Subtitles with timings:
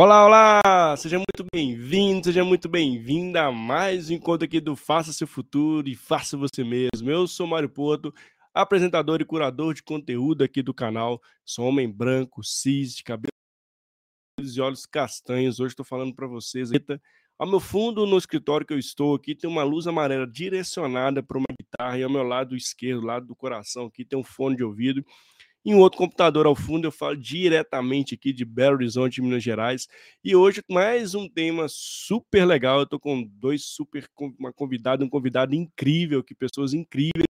[0.00, 0.96] Olá, olá!
[0.96, 5.88] Seja muito bem-vindo, seja muito bem-vinda a mais um encontro aqui do Faça Seu Futuro
[5.88, 7.10] e Faça Você Mesmo.
[7.10, 8.14] Eu sou Mário Porto,
[8.54, 11.20] apresentador e curador de conteúdo aqui do canal.
[11.44, 13.32] Sou homem branco, cis, de cabelos
[14.38, 15.58] e olhos castanhos.
[15.58, 16.70] Hoje estou falando para vocês.
[17.36, 21.38] Ao meu fundo, no escritório que eu estou aqui, tem uma luz amarela direcionada para
[21.38, 24.62] uma guitarra e ao meu lado esquerdo, lado do coração, aqui tem um fone de
[24.62, 25.04] ouvido
[25.64, 29.88] em outro computador ao fundo, eu falo diretamente aqui de Belo Horizonte, Minas Gerais.
[30.24, 32.78] E hoje, mais um tema super legal.
[32.78, 37.26] Eu estou com dois super, uma convidada, um convidado incrível, que pessoas incríveis.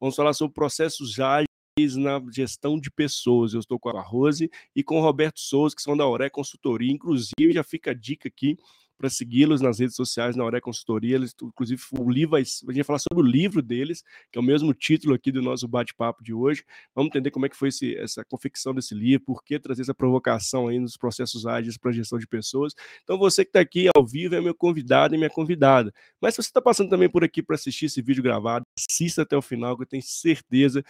[0.00, 3.52] Vamos falar sobre processos ágeis na gestão de pessoas.
[3.52, 6.92] Eu estou com a Rose e com o Roberto Souza, que são da Auré Consultoria.
[6.92, 8.56] Inclusive, já fica a dica aqui
[9.00, 11.16] para segui-los nas redes sociais, na Auré Consultoria.
[11.16, 14.44] Eles, inclusive, o livro, a gente vai falar sobre o livro deles, que é o
[14.44, 16.62] mesmo título aqui do nosso bate-papo de hoje.
[16.94, 19.94] Vamos entender como é que foi esse, essa confecção desse livro, por que trazer essa
[19.94, 22.74] provocação aí nos processos ágeis para gestão de pessoas.
[23.02, 25.94] Então, você que está aqui ao vivo é meu convidado e minha convidada.
[26.20, 29.34] Mas se você está passando também por aqui para assistir esse vídeo gravado, assista até
[29.34, 30.84] o final, que eu tenho certeza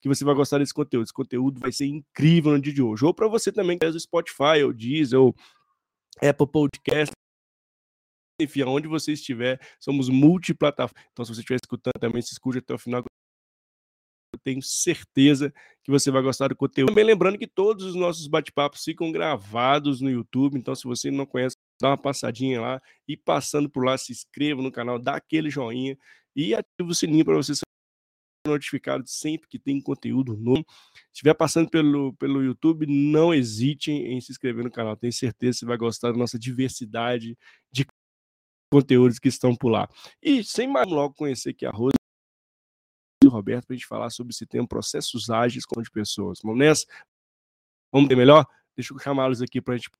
[0.00, 1.04] que você vai gostar desse conteúdo.
[1.04, 3.04] Esse conteúdo vai ser incrível no dia de hoje.
[3.04, 5.34] Ou para você também que é do Spotify, ou Deezer, ou
[6.22, 7.12] Apple Podcast,
[8.40, 11.08] enfim, aonde você estiver, somos multiplataforma.
[11.12, 13.02] Então, se você estiver escutando também, se escute até o final.
[14.34, 15.52] Eu tenho certeza
[15.82, 16.88] que você vai gostar do conteúdo.
[16.88, 20.58] Também lembrando que todos os nossos bate-papos ficam gravados no YouTube.
[20.58, 24.62] Então, se você não conhece, dá uma passadinha lá e passando por lá, se inscreva
[24.62, 25.98] no canal, dá aquele joinha
[26.34, 27.52] e ative o sininho para você
[28.50, 30.64] notificado sempre que tem conteúdo novo.
[30.94, 34.96] Se estiver passando pelo, pelo YouTube, não hesite em se inscrever no canal.
[34.96, 37.36] Tenho certeza que você vai gostar da nossa diversidade
[37.70, 37.86] de
[38.70, 39.88] conteúdos que estão por lá.
[40.22, 41.94] E sem mais logo conhecer aqui a Rose
[43.22, 46.40] e o Roberto para a gente falar sobre esse tema processos ágeis com de pessoas.
[46.42, 46.86] Vamos nessa?
[47.92, 48.46] Vamos ter melhor?
[48.74, 49.90] Deixa eu chamá-los aqui para a gente.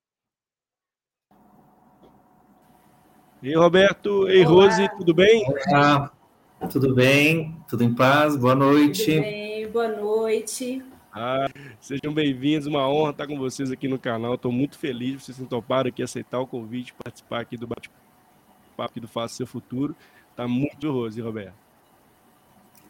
[3.43, 4.29] Ei, Roberto.
[4.29, 4.67] Ei, Olá.
[4.67, 5.45] Rose, tudo bem?
[5.69, 6.22] Olá.
[6.71, 7.57] Tudo bem?
[7.69, 8.37] Tudo em paz?
[8.37, 9.05] Boa noite.
[9.05, 10.83] Tudo bem, boa noite.
[11.13, 11.49] Ah,
[11.81, 14.35] sejam bem-vindos, uma honra estar com vocês aqui no canal.
[14.35, 19.01] Estou muito feliz de vocês terem topado aqui aceitar o convite, participar aqui do bate-papo
[19.01, 19.95] do Faça Seu Futuro.
[20.31, 21.55] Está muito honroso, Roberto?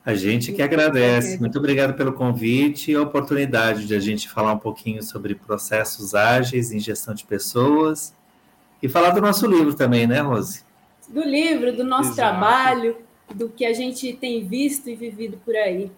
[0.05, 1.41] A gente que agradece.
[1.41, 6.15] Muito obrigado pelo convite e a oportunidade de a gente falar um pouquinho sobre processos
[6.15, 8.15] ágeis em gestão de pessoas
[8.83, 10.63] e falar do nosso livro também, né, Rose?
[11.09, 12.17] Do livro, do nosso Exato.
[12.17, 12.97] trabalho
[13.35, 15.91] do que a gente tem visto e vivido por aí.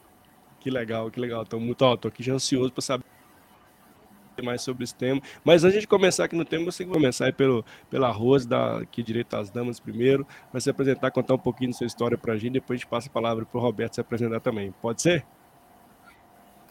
[0.60, 1.42] Que legal, que legal.
[1.42, 3.04] Estou muito, tô aqui já ansioso para saber
[4.42, 5.20] mais sobre esse tema.
[5.44, 9.02] Mas antes de começar aqui no tema, você começar aí pelo, pela Rose, da aqui
[9.02, 12.36] Direito às Damas primeiro, para se apresentar, contar um pouquinho da sua história para a
[12.36, 14.72] gente, depois a gente passa a palavra para o Roberto se apresentar também.
[14.80, 15.24] Pode ser?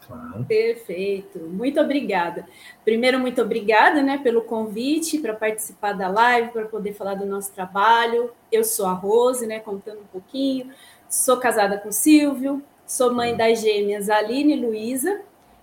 [0.06, 0.44] Claro.
[0.44, 2.46] Perfeito, muito obrigada.
[2.84, 7.52] Primeiro, muito obrigada né, pelo convite para participar da live, para poder falar do nosso
[7.52, 8.30] trabalho.
[8.52, 10.70] Eu sou a Rose, né, contando um pouquinho.
[11.08, 15.20] Sou casada com Silvio, sou mãe das gêmeas Aline e Luísa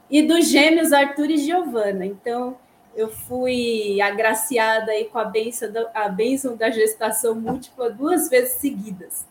[0.10, 2.06] e dos gêmeos Arthur e Giovana.
[2.06, 2.58] Então,
[2.96, 8.54] eu fui agraciada aí com a bênção da, a bênção da gestação múltipla duas vezes
[8.54, 9.26] seguidas.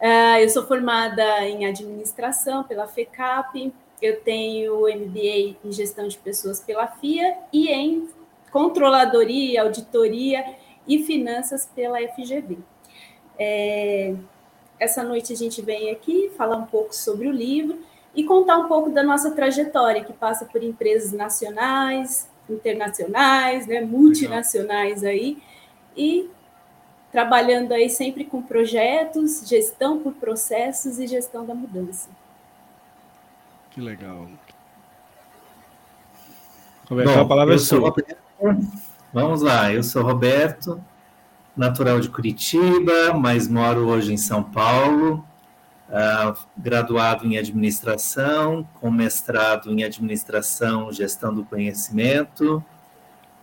[0.00, 6.60] Uh, eu sou formada em administração pela FECAP, eu tenho MBA em gestão de pessoas
[6.60, 8.08] pela FIA e em
[8.50, 10.44] controladoria, auditoria
[10.86, 12.58] e finanças pela FGV.
[13.38, 14.14] É,
[14.78, 17.78] essa noite a gente vem aqui falar um pouco sobre o livro
[18.14, 25.04] e contar um pouco da nossa trajetória, que passa por empresas nacionais, internacionais, né, multinacionais
[25.04, 25.38] aí,
[25.96, 26.28] e
[27.12, 32.08] trabalhando aí sempre com projetos, gestão por processos e gestão da mudança.
[33.70, 34.28] Que legal.
[36.88, 37.88] Roberto, Bom, a palavra é sua.
[37.88, 38.16] Roberto,
[39.12, 40.82] vamos lá, eu sou Roberto,
[41.56, 45.24] natural de Curitiba, mas moro hoje em São Paulo,
[45.88, 52.64] uh, graduado em administração, com mestrado em administração, gestão do conhecimento.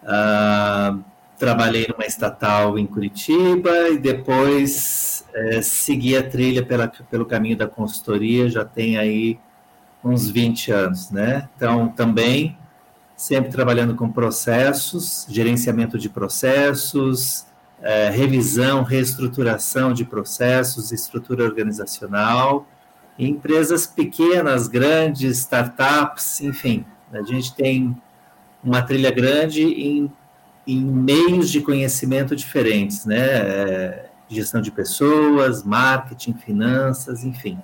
[0.04, 1.02] Uh,
[1.38, 7.68] trabalhei numa estatal em Curitiba e depois uh, segui a trilha pela, pelo caminho da
[7.68, 9.40] consultoria, já tem aí
[10.10, 11.48] uns 20 anos, né?
[11.56, 12.58] Então, também
[13.16, 17.46] sempre trabalhando com processos, gerenciamento de processos,
[17.82, 22.68] é, revisão, reestruturação de processos, estrutura organizacional,
[23.18, 27.96] empresas pequenas, grandes, startups, enfim, a gente tem
[28.64, 30.12] uma trilha grande em,
[30.68, 33.26] em meios de conhecimento diferentes, né?
[33.26, 37.58] É, gestão de pessoas, marketing, finanças, enfim.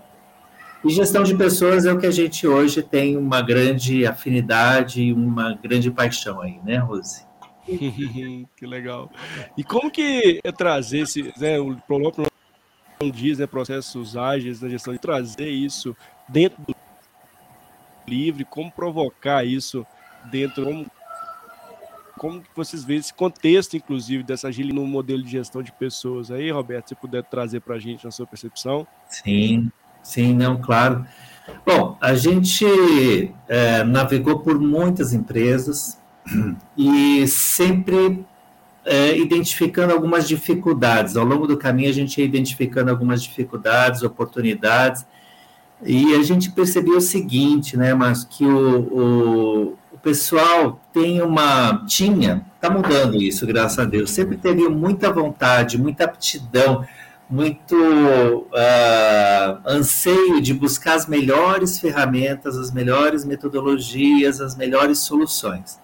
[0.85, 5.13] E gestão de pessoas é o que a gente hoje tem uma grande afinidade e
[5.13, 7.25] uma grande paixão aí, né, Rose?
[7.65, 9.09] que legal.
[9.57, 12.27] E como que é trazer esse, né, o próprio
[13.11, 15.95] diz, né, processos ágeis na gestão de trazer isso
[16.27, 16.75] dentro do
[18.07, 19.85] livre, como provocar isso
[20.29, 20.85] dentro, como,
[22.17, 26.29] como que vocês veem esse contexto, inclusive, dessa agilidade no modelo de gestão de pessoas
[26.29, 28.85] aí, Roberto, se puder trazer para a gente na sua percepção.
[29.07, 29.71] Sim,
[30.03, 31.05] sim, não, claro.
[31.65, 35.97] Bom, a gente é, navegou por muitas empresas
[36.77, 38.25] e sempre
[38.85, 41.15] é, identificando algumas dificuldades.
[41.15, 45.05] Ao longo do caminho, a gente ia identificando algumas dificuldades, oportunidades,
[45.81, 51.85] e a gente percebeu o seguinte, né, mas que o, o, o pessoal tem uma.
[51.87, 56.85] tinha, está mudando isso, graças a Deus, sempre teve muita vontade, muita aptidão,
[57.33, 65.79] muito uh, anseio de buscar as melhores ferramentas, as melhores metodologias, as melhores soluções.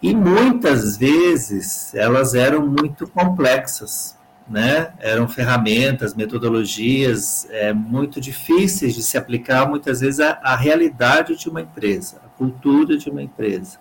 [0.00, 4.16] E muitas vezes elas eram muito complexas,
[4.48, 4.94] né?
[4.98, 11.50] Eram ferramentas, metodologias é, muito difíceis de se aplicar muitas vezes à, à, realidade de
[11.50, 13.76] uma empresa, à cultura de uma empresa.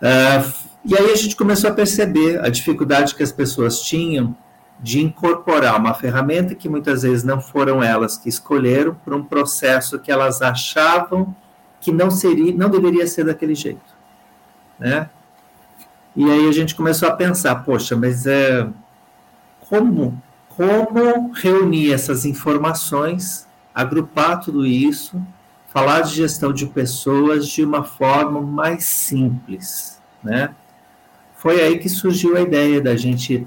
[0.00, 0.52] Uh,
[0.84, 4.36] e aí a gente começou a perceber a dificuldade que as pessoas tinham
[4.80, 9.98] de incorporar uma ferramenta que muitas vezes não foram elas que escolheram para um processo
[9.98, 11.34] que elas achavam
[11.80, 13.96] que não seria, não deveria ser daquele jeito,
[14.78, 15.08] né?
[16.14, 18.68] E aí a gente começou a pensar, poxa, mas é
[19.60, 20.20] como
[20.58, 25.22] como reunir essas informações, agrupar tudo isso,
[25.68, 30.50] falar de gestão de pessoas de uma forma mais simples, né?
[31.36, 33.46] Foi aí que surgiu a ideia da gente,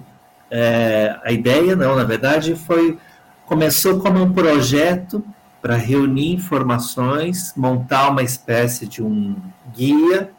[0.51, 2.99] é, a ideia não, na verdade foi
[3.45, 5.23] começou como um projeto
[5.61, 9.35] para reunir informações, montar uma espécie de um
[9.73, 10.31] guia,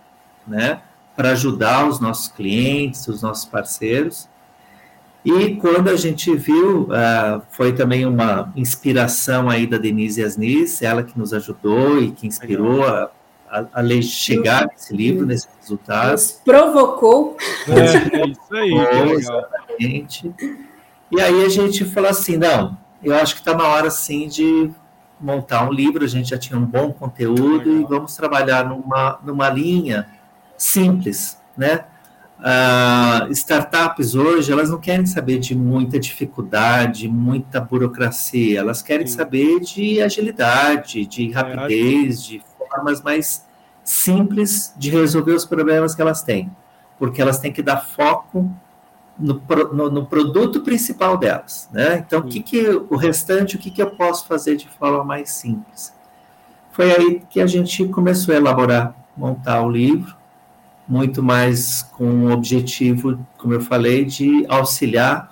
[0.46, 0.80] né?
[1.16, 4.28] para ajudar os nossos clientes, os nossos parceiros.
[5.24, 11.02] E quando a gente viu, uh, foi também uma inspiração aí da Denise Asnis, ela
[11.02, 13.10] que nos ajudou e que inspirou a,
[13.48, 16.12] a, a chegar nesse livro, nesse resultado.
[16.12, 17.36] Nos provocou.
[17.68, 18.72] É, é isso aí.
[21.10, 24.70] E aí a gente falou assim, não, eu acho que está na hora, sim, de
[25.20, 27.80] montar um livro, a gente já tinha um bom conteúdo legal.
[27.80, 30.08] e vamos trabalhar numa, numa linha
[30.56, 31.84] simples, né?
[32.38, 39.16] Uh, startups hoje elas não querem saber de muita dificuldade, muita burocracia, elas querem Sim.
[39.16, 43.46] saber de agilidade, de é, rapidez, de formas mais
[43.84, 46.50] simples de resolver os problemas que elas têm,
[46.98, 48.50] porque elas têm que dar foco
[49.18, 49.40] no,
[49.72, 52.04] no, no produto principal delas, né?
[52.06, 55.30] Então, o que, que o restante, o que, que eu posso fazer de forma mais
[55.30, 55.94] simples?
[56.70, 60.16] Foi aí que a gente começou a elaborar, montar o livro,
[60.88, 65.30] muito mais com o objetivo, como eu falei, de auxiliar,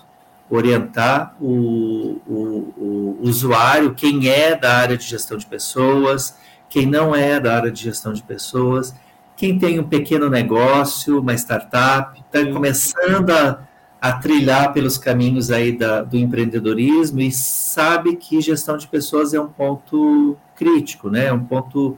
[0.48, 6.36] orientar o, o, o, usuário, quem é da área de gestão de pessoas,
[6.68, 8.94] quem não é da área de gestão de pessoas,
[9.36, 13.60] quem tem um pequeno negócio, uma startup, está começando a,
[14.00, 19.40] a, trilhar pelos caminhos aí da, do empreendedorismo e sabe que gestão de pessoas é
[19.40, 21.26] um ponto crítico, né?
[21.26, 21.96] É um ponto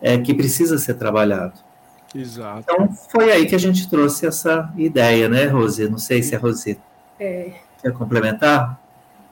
[0.00, 1.54] é, que precisa ser trabalhado.
[2.14, 2.60] Exato.
[2.60, 5.88] Então foi aí que a gente trouxe essa ideia, né, Rose?
[5.88, 6.78] Não sei se a Rose
[7.18, 7.52] é.
[7.80, 8.80] quer complementar.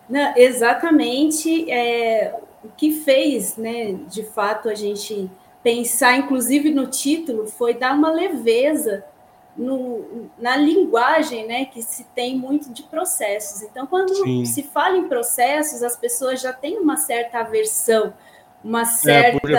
[0.08, 1.70] Não, exatamente.
[1.70, 2.34] É,
[2.64, 5.30] o que fez, né, de fato, a gente
[5.62, 9.04] pensar, inclusive no título, foi dar uma leveza
[9.57, 13.62] no, na linguagem, né, que se tem muito de processos.
[13.62, 14.45] Então, quando Sim.
[14.45, 18.14] se fala em processos, as pessoas já têm uma certa aversão,
[18.62, 19.50] uma é, certa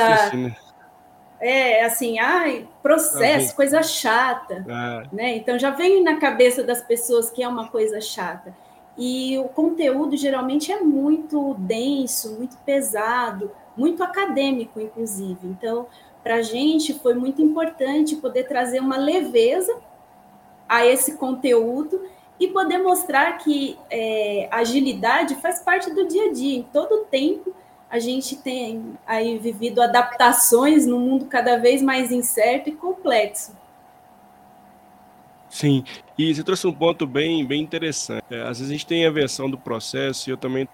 [1.40, 5.16] é, é assim, ai, processo, coisa chata, é.
[5.16, 5.36] né?
[5.36, 8.56] Então já vem na cabeça das pessoas que é uma coisa chata.
[8.98, 15.40] E o conteúdo geralmente é muito denso, muito pesado, muito acadêmico, inclusive.
[15.44, 15.88] Então,
[16.24, 19.76] para a gente foi muito importante poder trazer uma leveza
[20.68, 22.02] a esse conteúdo
[22.40, 27.54] e poder mostrar que é, agilidade faz parte do dia a dia, em todo tempo
[27.92, 33.54] a gente tem aí vivido adaptações no mundo cada vez mais incerto e complexo.
[35.50, 35.84] Sim,
[36.18, 38.24] e você trouxe um ponto bem, bem interessante.
[38.32, 40.66] É, às vezes a gente tem a versão do processo, e eu também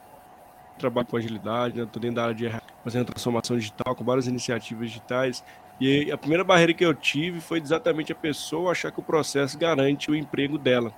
[0.77, 1.83] trabalho com agilidade, né?
[1.83, 2.49] Estou dentro da área de
[2.83, 5.43] fazendo transformação digital, com várias iniciativas digitais.
[5.79, 9.57] E a primeira barreira que eu tive foi exatamente a pessoa achar que o processo
[9.57, 10.91] garante o emprego dela.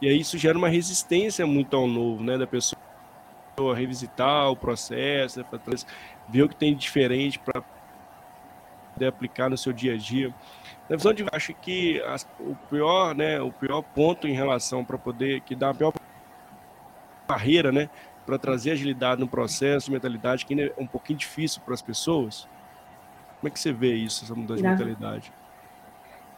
[0.00, 2.36] E aí isso gera uma resistência muito ao novo, né?
[2.36, 2.80] Da pessoa
[3.76, 5.46] revisitar o processo, né,
[6.28, 7.62] ver o que tem de diferente para
[8.94, 10.34] poder aplicar no seu dia a dia.
[10.88, 12.02] Na visão de acho que
[12.40, 15.92] o pior, né, o pior ponto em relação para poder que dá a pior
[17.28, 17.88] barreira, né,
[18.24, 22.46] para trazer agilidade no processo, mentalidade que ainda é um pouquinho difícil para as pessoas.
[23.40, 25.32] Como é que você vê isso, essa mudança de mentalidade?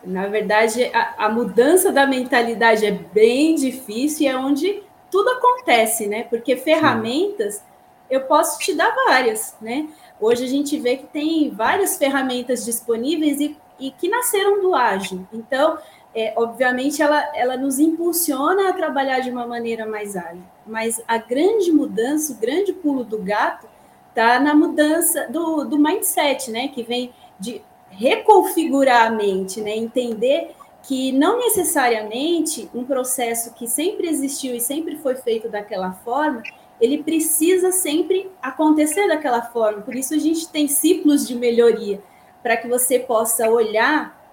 [0.03, 6.07] Na verdade, a, a, mudança da mentalidade é bem difícil e é onde tudo acontece,
[6.07, 6.25] né?
[6.25, 7.63] Porque ferramentas Sim.
[8.11, 9.89] eu posso te dar várias, né?
[10.21, 15.27] Hoje a gente vê que tem várias ferramentas disponíveis e, e que nasceram do ágil.
[15.33, 15.79] Então,
[16.15, 20.43] é, obviamente, ela, ela nos impulsiona a trabalhar de uma maneira mais ágil.
[20.65, 23.67] Mas a grande mudança, o grande pulo do gato,
[24.11, 26.69] está na mudança do, do mindset, né?
[26.69, 29.77] Que vem de reconfigurar a mente, né?
[29.77, 30.55] Entender
[30.85, 36.43] que não necessariamente um processo que sempre existiu e sempre foi feito daquela forma,
[36.81, 39.81] ele precisa sempre acontecer daquela forma.
[39.81, 42.01] Por isso a gente tem ciclos de melhoria,
[42.43, 44.24] para que você possa olhar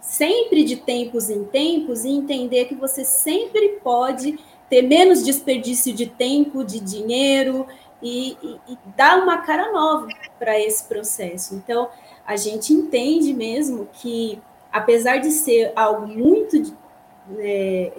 [0.00, 4.38] sempre de tempos em tempos e entender que você sempre pode
[4.68, 7.66] ter menos desperdício de tempo, de dinheiro
[8.02, 11.54] e, e, e dar uma cara nova para esse processo.
[11.54, 11.88] Então,
[12.26, 14.40] a gente entende mesmo que,
[14.70, 16.76] apesar de ser algo muito
[17.38, 17.92] é,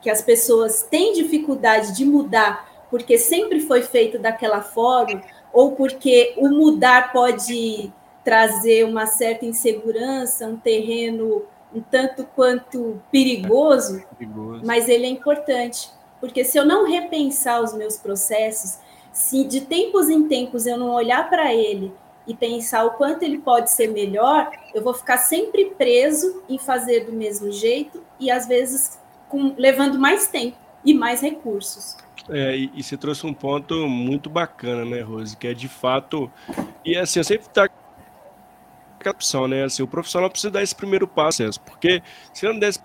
[0.00, 5.20] que as pessoas têm dificuldade de mudar, porque sempre foi feito daquela forma,
[5.52, 7.92] ou porque o mudar pode
[8.26, 15.90] trazer uma certa insegurança, um terreno um tanto quanto perigoso, perigoso, mas ele é importante,
[16.20, 18.78] porque se eu não repensar os meus processos,
[19.12, 21.92] se de tempos em tempos eu não olhar para ele
[22.26, 27.04] e pensar o quanto ele pode ser melhor, eu vou ficar sempre preso em fazer
[27.04, 31.96] do mesmo jeito e às vezes com, levando mais tempo e mais recursos.
[32.28, 35.36] É, e, e você trouxe um ponto muito bacana, né, Rose?
[35.36, 36.30] Que é de fato.
[36.84, 37.68] E assim, eu sempre tá
[39.00, 39.64] aquela opção, né?
[39.64, 42.80] Assim, o profissional precisa dar esse primeiro passo, porque se ele não der esse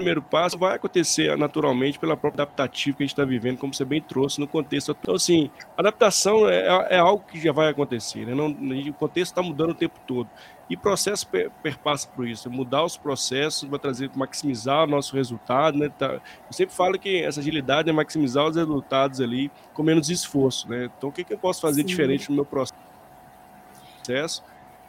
[0.00, 3.84] primeiro passo vai acontecer naturalmente pela própria adaptativa que a gente está vivendo, como você
[3.84, 4.96] bem trouxe no contexto.
[4.98, 8.34] Então, assim, adaptação é, é algo que já vai acontecer, né?
[8.34, 10.28] Não, o contexto está mudando o tempo todo.
[10.70, 15.76] E processo per, perpassa por isso, mudar os processos vai trazer, maximizar o nosso resultado,
[15.76, 15.90] né?
[15.90, 20.68] Tá, eu sempre falo que essa agilidade é maximizar os resultados ali com menos esforço,
[20.68, 20.88] né?
[20.96, 21.88] Então, o que, que eu posso fazer Sim.
[21.88, 22.79] diferente no meu processo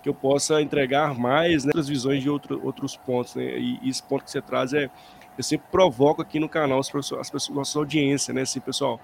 [0.01, 3.35] que eu possa entregar mais né, outras visões de outro, outros pontos.
[3.35, 3.43] Né?
[3.57, 4.89] E, e, esse ponto que você traz é.
[5.37, 8.41] Eu sempre provoco aqui no canal as pessoas, as pessoas nossa audiência, né?
[8.41, 8.99] Assim, pessoal,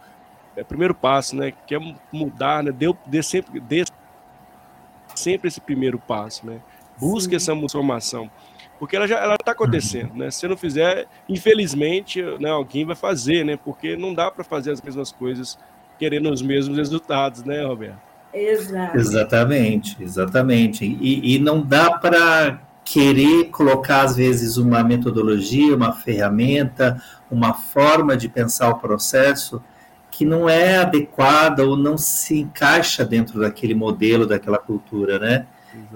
[0.58, 1.54] é primeiro passo, né?
[1.66, 1.80] Quer
[2.12, 2.72] mudar, né?
[2.72, 3.86] Dê, dê sempre, dê
[5.16, 6.60] sempre esse primeiro passo, né?
[7.00, 7.36] Busque Sim.
[7.38, 8.30] essa transformação,
[8.78, 10.30] porque ela já ela está acontecendo, né?
[10.30, 13.58] Se não fizer, infelizmente, né, alguém vai fazer, né?
[13.58, 15.58] Porque não dá para fazer as mesmas coisas
[15.98, 18.07] querendo os mesmos resultados, né, Roberto?
[18.38, 18.98] Exato.
[18.98, 20.86] Exatamente, exatamente.
[20.86, 28.16] E, e não dá para querer colocar, às vezes, uma metodologia, uma ferramenta, uma forma
[28.16, 29.62] de pensar o processo
[30.10, 35.46] que não é adequada ou não se encaixa dentro daquele modelo, daquela cultura, né?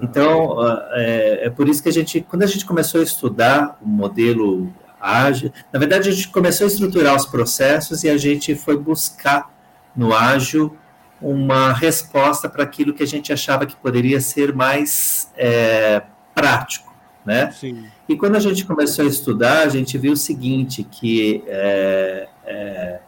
[0.00, 0.58] Então,
[0.92, 4.72] é, é, por isso que a gente, quando a gente começou a estudar o modelo
[5.00, 9.50] ágil, na verdade a gente começou a estruturar os processos e a gente foi buscar
[9.96, 10.76] no ágil
[11.22, 16.02] uma resposta para aquilo que a gente achava que poderia ser mais é,
[16.34, 16.92] prático,
[17.24, 17.50] né?
[17.52, 17.86] Sim.
[18.08, 23.00] E quando a gente começou a estudar, a gente viu o seguinte, que é, é,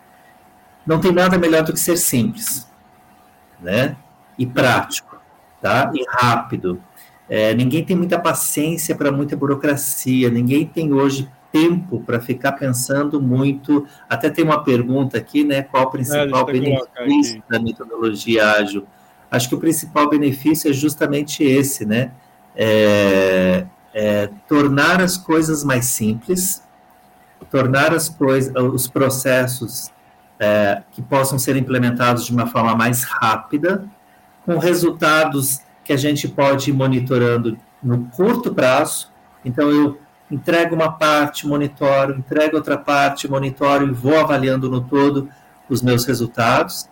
[0.86, 2.68] não tem nada melhor do que ser simples,
[3.60, 3.96] né?
[4.38, 5.20] E prático,
[5.60, 5.90] tá?
[5.94, 6.80] E rápido.
[7.28, 13.22] É, ninguém tem muita paciência para muita burocracia, ninguém tem hoje tempo para ficar pensando
[13.22, 13.86] muito.
[14.10, 15.62] Até tem uma pergunta aqui, né?
[15.62, 18.84] Qual o principal é, benefício da metodologia ágil?
[19.30, 22.10] Acho que o principal benefício é justamente esse, né?
[22.56, 26.60] É, é, tornar as coisas mais simples,
[27.52, 29.92] tornar as coisas, os processos
[30.40, 33.84] é, que possam ser implementados de uma forma mais rápida,
[34.44, 39.12] com resultados que a gente pode ir monitorando no curto prazo.
[39.44, 39.98] Então, eu
[40.30, 45.28] entrego uma parte, monitoro, entrego outra parte, monitoro e vou avaliando no todo
[45.68, 46.88] os meus resultados.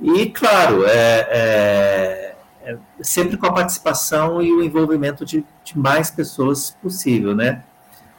[0.00, 6.10] E, claro, é, é, é sempre com a participação e o envolvimento de, de, mais
[6.10, 7.62] pessoas possível, né?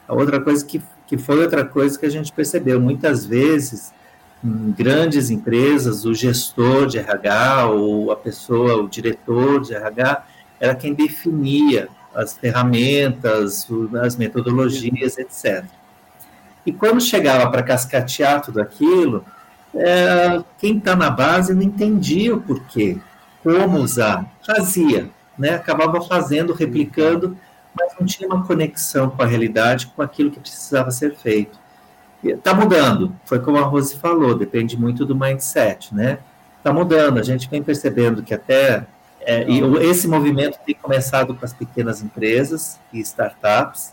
[0.06, 3.92] A outra coisa que, que foi outra coisa que a gente percebeu, muitas vezes,
[4.42, 10.24] em grandes empresas, o gestor de RH ou a pessoa, o diretor de RH,
[10.60, 13.66] era quem definia as ferramentas,
[14.02, 15.64] as metodologias, etc.
[16.64, 19.24] E quando chegava para cascatear tudo aquilo,
[19.74, 22.98] é, quem está na base não entendia o porquê,
[23.42, 25.56] como usar, fazia, né?
[25.56, 27.36] acabava fazendo, replicando,
[27.78, 31.58] mas não tinha uma conexão com a realidade, com aquilo que precisava ser feito.
[32.22, 36.18] Está mudando, foi como a Rose falou, depende muito do mindset, né?
[36.56, 38.86] Está mudando, a gente vem percebendo que até
[39.24, 43.92] é, e esse movimento tem começado com as pequenas empresas e startups,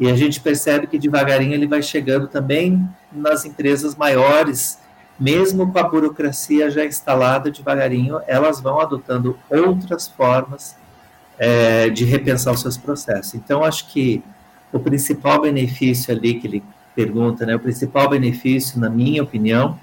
[0.00, 4.78] e a gente percebe que devagarinho ele vai chegando também nas empresas maiores,
[5.20, 10.76] mesmo com a burocracia já instalada, devagarinho elas vão adotando outras formas
[11.38, 13.34] é, de repensar os seus processos.
[13.34, 14.22] Então, acho que
[14.72, 16.64] o principal benefício ali que ele
[16.94, 19.78] pergunta, né, o principal benefício, na minha opinião,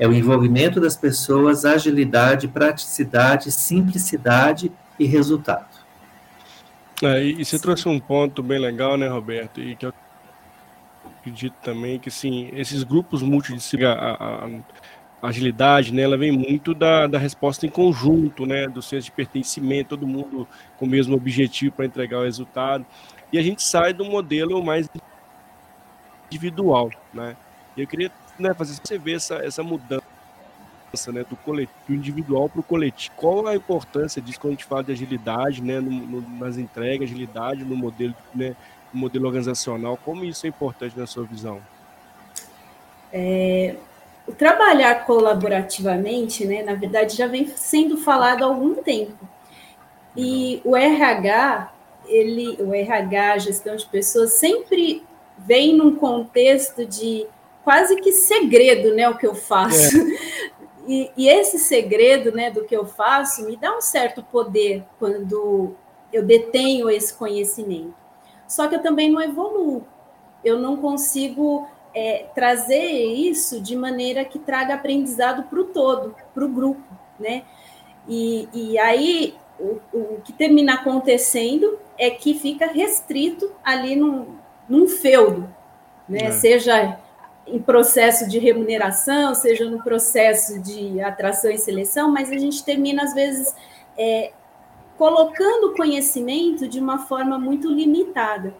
[0.00, 5.68] é o envolvimento das pessoas, agilidade, praticidade, simplicidade e resultado.
[7.02, 9.60] É, e você trouxe um ponto bem legal, né, Roberto?
[9.60, 9.92] E que eu
[11.18, 17.06] acredito também que, sim, esses grupos multidisciplinares, a, a, agilidade, né, ela vem muito da,
[17.06, 21.76] da resposta em conjunto, né, do senso de pertencimento, todo mundo com o mesmo objetivo
[21.76, 22.86] para entregar o resultado.
[23.30, 24.88] E a gente sai do modelo mais
[26.30, 27.36] individual, né?
[27.76, 30.02] E eu queria né, fazer você ver essa, essa mudança
[31.12, 33.14] né, do coletivo individual para o coletivo.
[33.16, 37.08] Qual a importância disso quando a gente fala de agilidade, né, no, no, nas entregas,
[37.08, 38.56] agilidade no modelo, né,
[38.92, 39.96] no modelo organizacional?
[40.04, 41.60] Como isso é importante na sua visão?
[43.12, 43.76] É,
[44.36, 49.28] trabalhar colaborativamente, né, na verdade, já vem sendo falado há algum tempo.
[50.16, 51.72] E o RH,
[52.06, 55.04] ele, o RH, gestão de pessoas, sempre
[55.38, 57.26] vem num contexto de
[57.70, 59.96] quase que segredo, né, o que eu faço.
[59.96, 60.40] É.
[60.88, 65.76] E, e, esse segredo, né, do que eu faço, me dá um certo poder quando
[66.12, 67.94] eu detenho esse conhecimento.
[68.48, 69.84] Só que eu também não evoluo.
[70.42, 76.44] Eu não consigo é, trazer isso de maneira que traga aprendizado para o todo, para
[76.44, 76.82] o grupo,
[77.20, 77.44] né?
[78.08, 84.88] E, e aí o, o, que termina acontecendo é que fica restrito ali num, num
[84.88, 85.46] feudo,
[86.08, 86.24] né?
[86.24, 86.32] É.
[86.32, 86.98] Seja
[87.46, 93.02] em processo de remuneração, seja no processo de atração e seleção, mas a gente termina,
[93.02, 93.54] às vezes,
[93.98, 94.32] é,
[94.96, 98.54] colocando o conhecimento de uma forma muito limitada.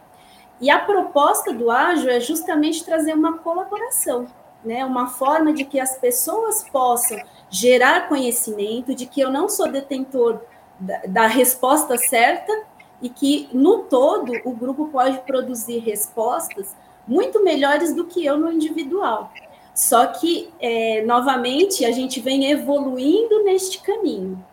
[0.60, 4.26] E a proposta do ágil é justamente trazer uma colaboração,
[4.64, 4.84] né?
[4.84, 10.40] uma forma de que as pessoas possam gerar conhecimento, de que eu não sou detentor
[10.78, 12.52] da, da resposta certa
[13.00, 18.52] e que, no todo, o grupo pode produzir respostas muito melhores do que eu no
[18.52, 19.32] individual.
[19.74, 24.44] Só que, é, novamente, a gente vem evoluindo neste caminho.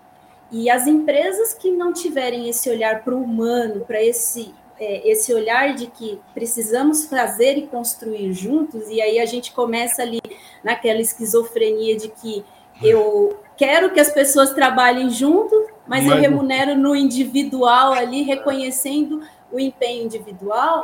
[0.51, 5.33] E as empresas que não tiverem esse olhar para o humano, para esse, é, esse
[5.33, 10.21] olhar de que precisamos fazer e construir juntos, e aí a gente começa ali
[10.63, 12.45] naquela esquizofrenia de que
[12.81, 15.55] eu quero que as pessoas trabalhem junto,
[15.85, 16.07] mas, mas...
[16.07, 20.81] eu remunero no individual ali, reconhecendo o empenho individual,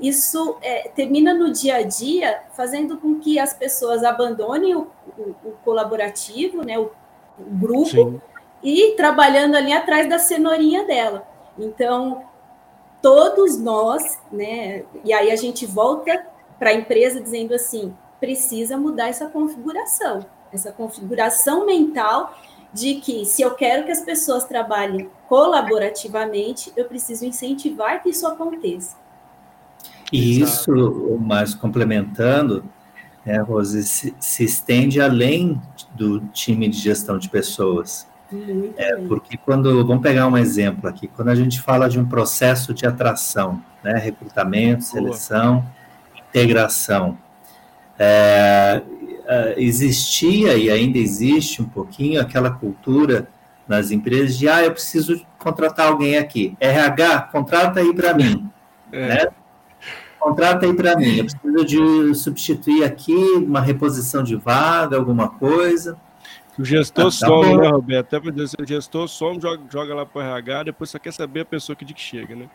[0.00, 5.34] isso é, termina no dia a dia fazendo com que as pessoas abandonem o, o,
[5.44, 6.90] o colaborativo, né, o,
[7.38, 8.20] o grupo, Sim.
[8.62, 11.26] e trabalhando ali atrás da cenourinha dela.
[11.58, 12.24] Então,
[13.00, 16.26] todos nós, né, e aí a gente volta
[16.58, 22.34] para a empresa dizendo assim: precisa mudar essa configuração, essa configuração mental
[22.72, 28.26] de que se eu quero que as pessoas trabalhem colaborativamente, eu preciso incentivar que isso
[28.26, 28.96] aconteça.
[30.12, 30.72] E Exato.
[30.72, 32.64] isso, mais complementando,
[33.24, 35.60] né, Rose, se, se, estende além
[35.94, 38.06] do time de gestão de pessoas.
[38.76, 42.72] é, porque quando, vamos pegar um exemplo aqui, quando a gente fala de um processo
[42.72, 46.26] de atração, né, recrutamento, seleção, Boa.
[46.28, 47.18] integração,
[47.98, 48.82] é,
[49.26, 53.28] é, existia e ainda existe um pouquinho aquela cultura
[53.66, 58.48] nas empresas de, ah, eu preciso contratar alguém aqui, RH, contrata aí para mim,
[58.92, 59.08] é.
[59.08, 59.26] né?
[60.26, 61.18] Contrata aí para mim.
[61.18, 65.96] Eu preciso de substituir aqui uma reposição de vaga, alguma coisa.
[66.58, 68.06] O gestor ah, tá some, né, Roberto?
[68.06, 71.12] Até para dizer, o gestor some, joga, joga lá para o RH, depois só quer
[71.12, 72.48] saber a pessoa que de que chega, né?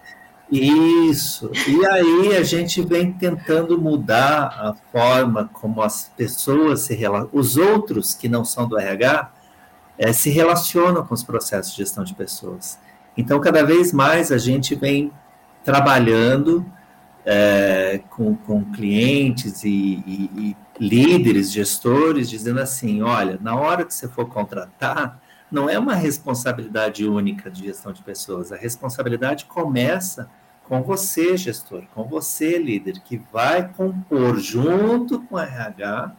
[0.52, 1.50] Isso.
[1.68, 7.56] E aí a gente vem tentando mudar a forma como as pessoas se relacionam, os
[7.56, 9.32] outros que não são do RH,
[9.98, 12.78] é, se relacionam com os processos de gestão de pessoas.
[13.16, 15.12] Então, cada vez mais a gente vem
[15.64, 16.66] trabalhando
[17.26, 23.94] é, com, com clientes e, e, e líderes, gestores, dizendo assim: olha, na hora que
[23.94, 30.30] você for contratar, não é uma responsabilidade única de gestão de pessoas, a responsabilidade começa
[30.64, 36.16] com você, gestor, com você, líder, que vai compor junto com a RH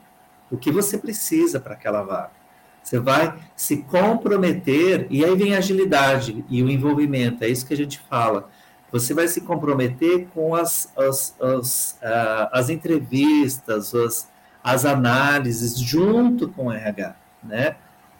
[0.50, 2.42] o que você precisa para aquela vaga.
[2.82, 7.72] Você vai se comprometer, e aí vem a agilidade e o envolvimento, é isso que
[7.72, 8.50] a gente fala.
[8.92, 14.30] Você vai se comprometer com as, as, as, uh, as entrevistas, as,
[14.62, 17.76] as análises junto com o RH, né?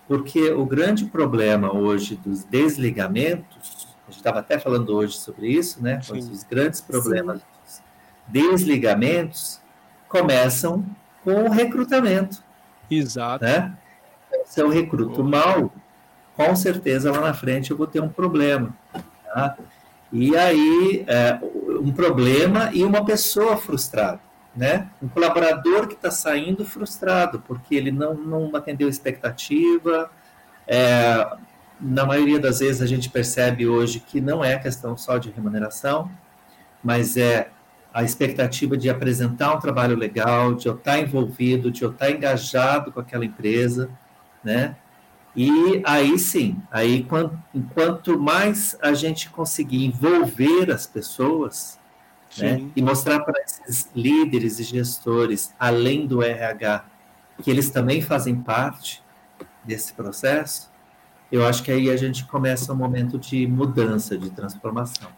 [0.08, 5.82] Porque o grande problema hoje dos desligamentos, a gente estava até falando hoje sobre isso,
[5.82, 6.00] né?
[6.10, 7.82] Os grandes problemas Sim.
[8.26, 9.60] dos desligamentos
[10.08, 10.84] começam
[11.22, 12.42] com o recrutamento.
[12.90, 13.44] Exato.
[13.44, 13.76] Né?
[14.46, 15.72] Se eu recruto mal,
[16.34, 18.74] com certeza lá na frente eu vou ter um problema.
[18.92, 19.56] Tá?
[20.12, 21.38] E aí, é,
[21.80, 24.20] um problema e uma pessoa frustrada
[24.54, 24.88] né?
[25.02, 30.10] Um colaborador que está saindo frustrado porque ele não, não atendeu expectativa.
[30.66, 31.26] É,
[31.80, 36.10] na maioria das vezes a gente percebe hoje que não é questão só de remuneração,
[36.84, 37.48] mas é
[37.92, 42.90] a expectativa de apresentar um trabalho legal, de eu estar envolvido, de eu estar engajado
[42.92, 43.90] com aquela empresa,
[44.42, 44.76] né?
[45.34, 51.80] E aí sim, aí quanto, enquanto mais a gente conseguir envolver as pessoas,
[52.38, 52.70] né?
[52.74, 56.84] E mostrar para esses líderes e gestores, além do RH,
[57.42, 59.02] que eles também fazem parte
[59.64, 60.70] desse processo,
[61.30, 65.08] eu acho que aí a gente começa um momento de mudança, de transformação.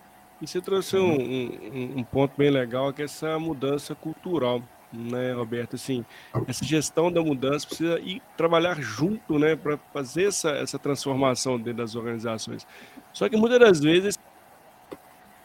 [0.41, 4.63] E você trouxe um, um, um ponto bem legal, que é essa mudança cultural,
[4.97, 5.77] né, Roberto?
[5.77, 6.05] Assim,
[6.47, 11.83] essa gestão da mudança precisa ir trabalhar junto, né, para fazer essa, essa transformação dentro
[11.83, 12.67] das organizações.
[13.13, 14.19] Só que muitas das vezes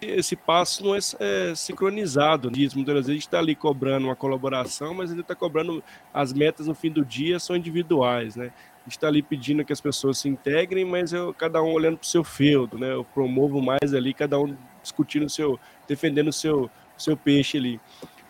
[0.02, 2.76] esse passo não é, é sincronizado nisso.
[2.76, 5.84] Muitas vezes a gente está ali cobrando uma colaboração, mas ele está cobrando
[6.14, 8.52] as metas no fim do dia são individuais, né?
[8.82, 11.98] A gente está ali pedindo que as pessoas se integrem, mas eu, cada um olhando
[11.98, 12.94] para o seu feudo, né?
[12.94, 17.80] Eu promovo mais ali, cada um discutindo o seu, defendendo o seu, seu peixe ali.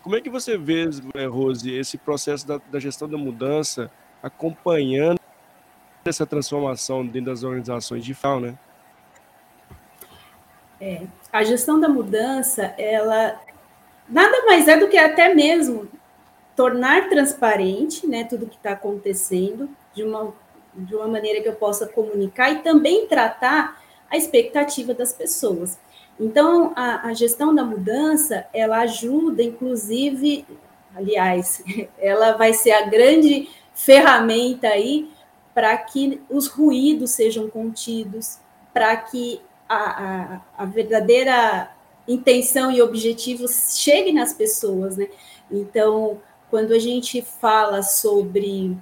[0.02, 3.90] Como é que você vê, eh, Rose, esse processo da, da gestão da mudança
[4.22, 5.20] acompanhando
[6.04, 8.58] essa transformação dentro das organizações de FAO, né?
[10.80, 13.38] É, a gestão da mudança, ela
[14.08, 15.86] nada mais é do que até mesmo
[16.56, 20.32] tornar transparente, né, tudo que está acontecendo de uma
[20.72, 25.78] de uma maneira que eu possa comunicar e também tratar a expectativa das pessoas.
[26.20, 30.46] Então, a, a gestão da mudança, ela ajuda, inclusive,
[30.94, 31.64] aliás,
[31.98, 35.10] ela vai ser a grande ferramenta aí
[35.54, 38.38] para que os ruídos sejam contidos,
[38.72, 41.70] para que a, a, a verdadeira
[42.06, 45.08] intenção e objetivo chegue nas pessoas, né?
[45.50, 48.76] Então, quando a gente fala sobre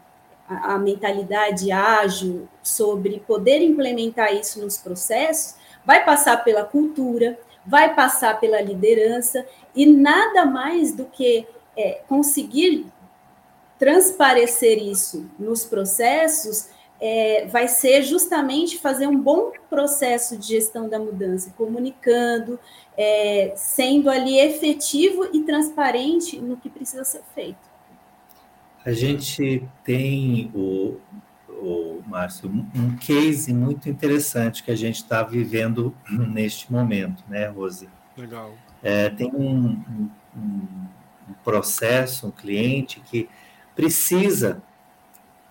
[0.49, 5.57] a, a, mentalidade ágil, sobre poder implementar isso nos processos,
[5.89, 12.85] vai passar pela cultura, vai passar pela liderança, e nada mais do que é, conseguir
[13.79, 16.69] transparecer isso nos processos
[17.01, 22.61] é, vai ser justamente fazer um bom processo de gestão da mudança, comunicando,
[22.95, 27.67] é, sendo ali efetivo e transparente no que precisa ser feito.
[28.85, 30.99] A gente tem, o,
[31.61, 37.89] o Márcio, um case muito interessante que a gente está vivendo neste momento, né, Rose?
[38.17, 38.53] Legal.
[38.83, 40.11] É, tem um, um,
[41.29, 43.29] um processo, um cliente que
[43.75, 44.63] precisa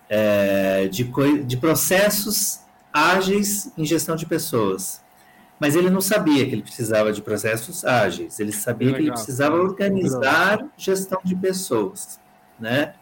[0.08, 1.10] é, de,
[1.44, 2.60] de processos
[2.92, 5.02] ágeis em gestão de pessoas.
[5.60, 9.56] Mas ele não sabia que ele precisava de processos ágeis, ele sabia que ele precisava
[9.56, 12.20] organizar gestão de pessoas,
[12.58, 12.94] né?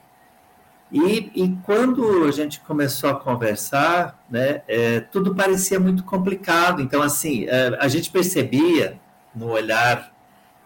[0.90, 6.80] E, e quando a gente começou a conversar, né, é, tudo parecia muito complicado.
[6.80, 8.98] Então, assim, é, a gente percebia
[9.34, 10.12] no olhar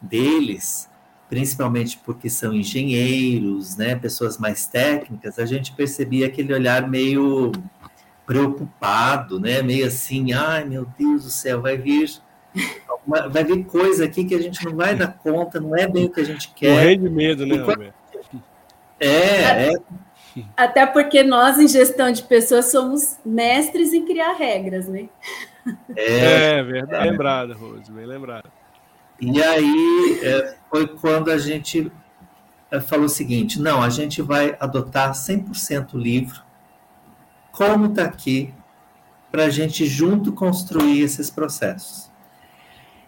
[0.01, 0.91] deles
[1.31, 7.53] principalmente porque são engenheiros, né, pessoas mais técnicas, a gente percebia aquele olhar meio
[8.27, 12.11] preocupado, né, meio assim, ai meu Deus do céu, vai vir
[13.07, 16.11] vai vir coisa aqui que a gente não vai dar conta, não é bem o
[16.11, 16.75] que a gente quer.
[16.75, 17.95] Morrer de medo, né, quando...
[18.99, 19.73] É, é.
[20.57, 25.09] Até porque nós, em gestão de pessoas, somos mestres em criar regras, né?
[25.95, 27.09] É, é verdade.
[27.09, 27.11] É.
[27.11, 28.51] Lembrado, Rose, bem lembrado.
[29.21, 31.93] E aí é, foi quando a gente
[32.71, 36.43] é, falou o seguinte: não, a gente vai adotar 100% livro,
[37.53, 38.55] como está aqui,
[39.31, 42.11] para a gente junto construir esses processos.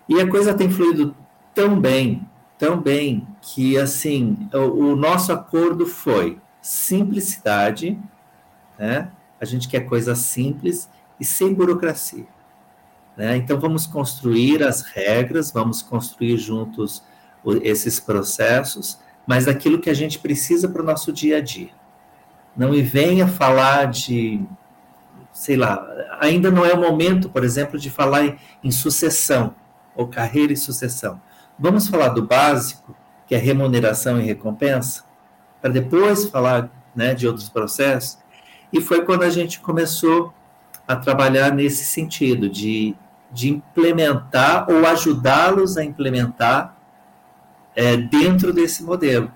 [0.09, 1.17] E a coisa tem fluído
[1.55, 7.99] tão bem, tão bem, que assim, o, o nosso acordo foi simplicidade,
[8.79, 9.11] né?
[9.41, 12.27] a gente quer coisa simples e sem burocracia.
[13.17, 13.37] Né?
[13.37, 17.03] Então, vamos construir as regras, vamos construir juntos
[17.63, 21.71] esses processos, mas aquilo que a gente precisa para o nosso dia a dia.
[22.57, 24.41] não me venha falar de,
[25.33, 25.85] sei lá,
[26.21, 29.55] ainda não é o momento, por exemplo, de falar em, em sucessão,
[29.97, 31.21] ou carreira e sucessão.
[31.59, 32.95] Vamos falar do básico,
[33.27, 35.05] que é remuneração e recompensa,
[35.63, 38.19] para depois falar né, de outros processos.
[38.73, 40.35] E foi quando a gente começou
[40.87, 42.95] a trabalhar nesse sentido, de,
[43.31, 46.77] de implementar ou ajudá-los a implementar
[47.75, 49.31] é, dentro desse modelo.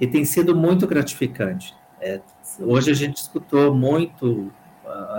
[0.00, 1.74] E tem sido muito gratificante.
[2.00, 2.20] É,
[2.60, 4.52] hoje a gente escutou muito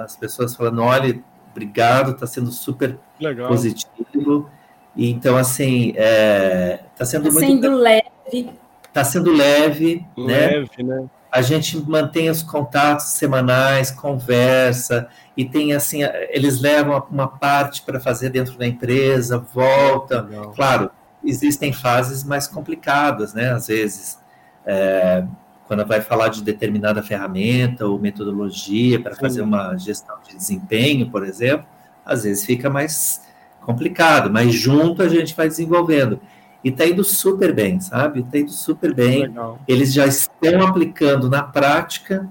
[0.04, 3.50] as pessoas falando: olha, obrigado, está sendo super Legal.
[3.50, 4.50] positivo.
[4.96, 7.46] E, então, assim, está é, tá sendo tá muito.
[7.46, 8.50] sendo leve.
[8.98, 10.04] Está sendo leve.
[10.18, 10.48] Né?
[10.48, 10.96] Leve, né?
[11.02, 11.06] né?
[11.32, 18.00] A gente mantém os contatos semanais, conversa, e tem assim, eles levam uma parte para
[18.00, 20.28] fazer dentro da empresa, volta.
[20.56, 20.90] Claro,
[21.24, 23.52] existem fases mais complicadas, né?
[23.52, 24.18] Às vezes,
[24.66, 25.24] é,
[25.68, 31.24] quando vai falar de determinada ferramenta ou metodologia para fazer uma gestão de desempenho, por
[31.24, 31.68] exemplo,
[32.04, 33.22] às vezes fica mais
[33.62, 36.20] complicado, mas junto a gente vai desenvolvendo.
[36.68, 38.20] E está indo super bem, sabe?
[38.20, 39.22] Está indo super bem.
[39.22, 39.58] Legal.
[39.66, 42.30] Eles já estão aplicando na prática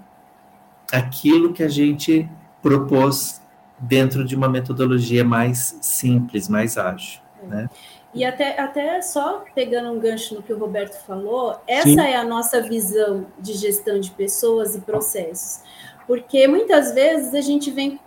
[0.93, 2.29] aquilo que a gente
[2.61, 3.41] propôs
[3.79, 7.71] dentro de uma metodologia mais simples, mais ágil, né?
[8.13, 12.01] E até, até só pegando um gancho no que o Roberto falou, essa Sim.
[12.01, 15.63] é a nossa visão de gestão de pessoas e processos.
[16.07, 17.99] Porque muitas vezes a gente vem,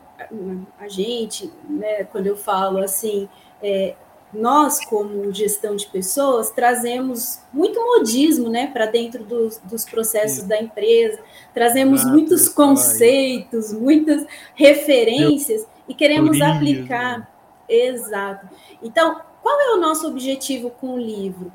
[0.80, 3.28] a gente, né, quando eu falo assim,
[3.64, 3.96] é,
[4.32, 10.48] nós, como gestão de pessoas, trazemos muito modismo né, para dentro dos, dos processos Sim.
[10.48, 11.20] da empresa,
[11.54, 17.20] trazemos muitos conceitos, muitas referências e queremos aplicar.
[17.20, 17.28] Né?
[17.68, 18.48] Exato.
[18.82, 21.52] Então, qual é o nosso objetivo com o livro?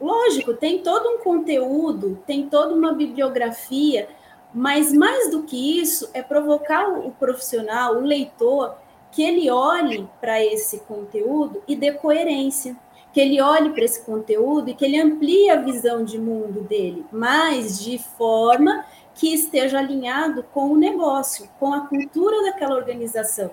[0.00, 4.08] Lógico, tem todo um conteúdo, tem toda uma bibliografia,
[4.52, 8.74] mas mais do que isso, é provocar o profissional, o leitor,
[9.10, 12.76] que ele olhe para esse conteúdo e dê coerência,
[13.12, 17.04] que ele olhe para esse conteúdo e que ele amplie a visão de mundo dele,
[17.10, 23.50] mas de forma que esteja alinhado com o negócio, com a cultura daquela organização.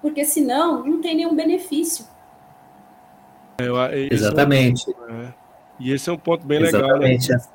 [0.00, 2.06] Porque senão não tem nenhum benefício.
[3.58, 3.76] Eu,
[4.10, 4.90] Exatamente.
[4.90, 5.32] É,
[5.78, 7.28] e esse é um ponto bem Exatamente.
[7.30, 7.46] legal.
[7.46, 7.52] Né?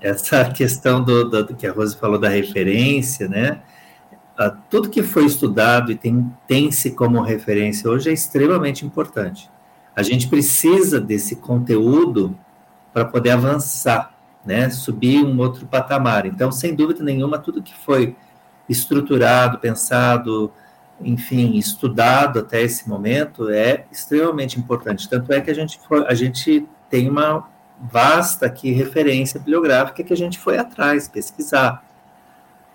[0.00, 3.60] Essa questão do, do, do, que a Rose falou da referência, né?
[4.42, 9.50] Ah, tudo que foi estudado e tem, tem-se como referência hoje é extremamente importante.
[9.94, 12.34] A gente precisa desse conteúdo
[12.90, 14.70] para poder avançar, né?
[14.70, 16.24] Subir um outro patamar.
[16.24, 18.16] Então, sem dúvida nenhuma, tudo que foi
[18.66, 20.50] estruturado, pensado,
[21.02, 25.06] enfim, estudado até esse momento é extremamente importante.
[25.06, 27.46] Tanto é que a gente, foi, a gente tem uma
[27.78, 31.84] vasta aqui referência bibliográfica que a gente foi atrás pesquisar,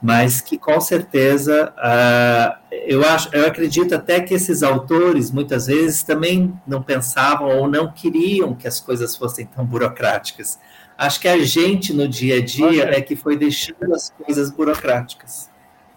[0.05, 6.03] mas que com certeza uh, eu acho, eu acredito até que esses autores muitas vezes
[6.03, 10.59] também não pensavam ou não queriam que as coisas fossem tão burocráticas.
[10.95, 15.49] Acho que a gente no dia a dia é que foi deixando as coisas burocráticas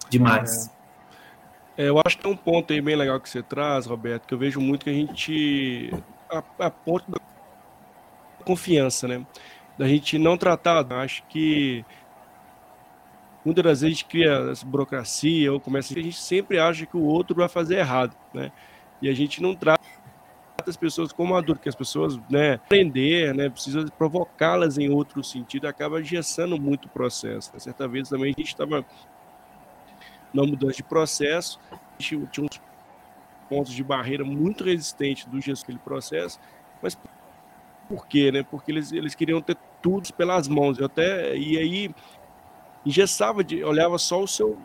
[0.09, 0.71] demais.
[1.77, 1.83] É.
[1.83, 4.33] É, eu acho que tem um ponto aí bem legal que você traz, Roberto, que
[4.33, 5.93] eu vejo muito que a gente.
[6.31, 7.19] A, a ponto da
[8.43, 9.23] confiança, né?
[9.77, 10.83] Da gente não tratar.
[10.91, 11.85] Acho que
[13.43, 16.97] muitas das vezes a gente cria essa burocracia ou começa a gente sempre acha que
[16.97, 18.51] o outro vai fazer errado, né?
[19.01, 19.79] E a gente não trata
[20.67, 25.67] as pessoas como adulto, que as pessoas, né, aprender, né, precisa provocá-las em outro sentido,
[25.67, 27.51] acaba engessando muito o processo.
[27.53, 27.59] Né?
[27.59, 28.85] Certa vez também a gente estava
[30.33, 31.59] numa mudança de processo.
[31.97, 32.61] Tinha, tinha uns
[33.49, 36.39] pontos de barreira muito resistentes do gesso aquele processo,
[36.81, 36.97] mas
[37.87, 38.43] por quê, né?
[38.43, 40.77] Porque eles, eles queriam ter tudo pelas mãos.
[40.77, 41.91] Eu até e aí
[42.85, 44.57] engessava de olhava só o seu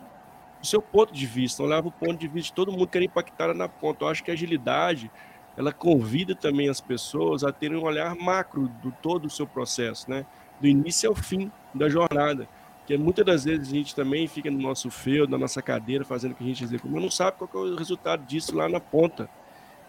[0.63, 3.05] o seu ponto de vista, olhava o ponto de vista de todo mundo que era
[3.05, 4.05] impactado na ponta.
[4.05, 5.11] Eu acho que a agilidade
[5.57, 10.11] ela convida também as pessoas a terem um olhar macro do todo o seu processo,
[10.11, 10.25] né?
[10.59, 12.49] Do início ao fim da jornada
[12.87, 16.33] que muitas das vezes a gente também fica no nosso feu, na nossa cadeira, fazendo
[16.33, 18.81] o que a gente executa, mas não sabe qual é o resultado disso lá na
[18.81, 19.29] ponta.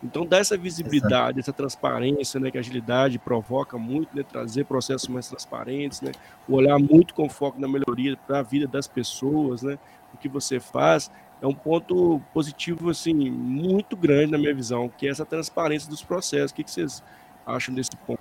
[0.03, 5.08] Então, dá essa visibilidade, essa transparência, né, que a agilidade provoca muito, né, trazer processos
[5.08, 6.12] mais transparentes, né,
[6.47, 9.79] olhar muito com foco na melhoria para a vida das pessoas, né,
[10.13, 11.10] o que você faz,
[11.41, 16.01] é um ponto positivo, assim, muito grande na minha visão, que é essa transparência dos
[16.01, 16.51] processos.
[16.51, 17.03] O que, que vocês
[17.45, 18.19] acham desse ponto?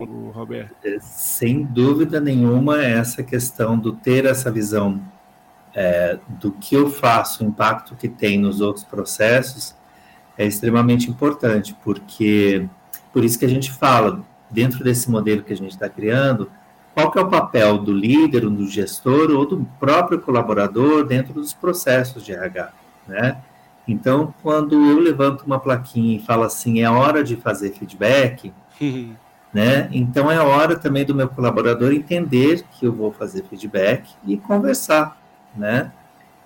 [0.00, 0.74] Roberto?
[0.84, 5.00] É, sem dúvida nenhuma, essa questão do ter essa visão
[5.74, 9.76] é, do que eu faço, o impacto que tem nos outros processos,
[10.36, 12.66] é extremamente importante, porque
[13.12, 16.50] por isso que a gente fala, dentro desse modelo que a gente está criando,
[16.94, 21.52] qual que é o papel do líder, do gestor ou do próprio colaborador dentro dos
[21.52, 22.72] processos de RH,
[23.08, 23.38] né?
[23.86, 29.14] Então, quando eu levanto uma plaquinha e falo assim, é hora de fazer feedback, uhum.
[29.52, 29.88] né?
[29.90, 35.16] Então é hora também do meu colaborador entender que eu vou fazer feedback e conversar,
[35.56, 35.90] né?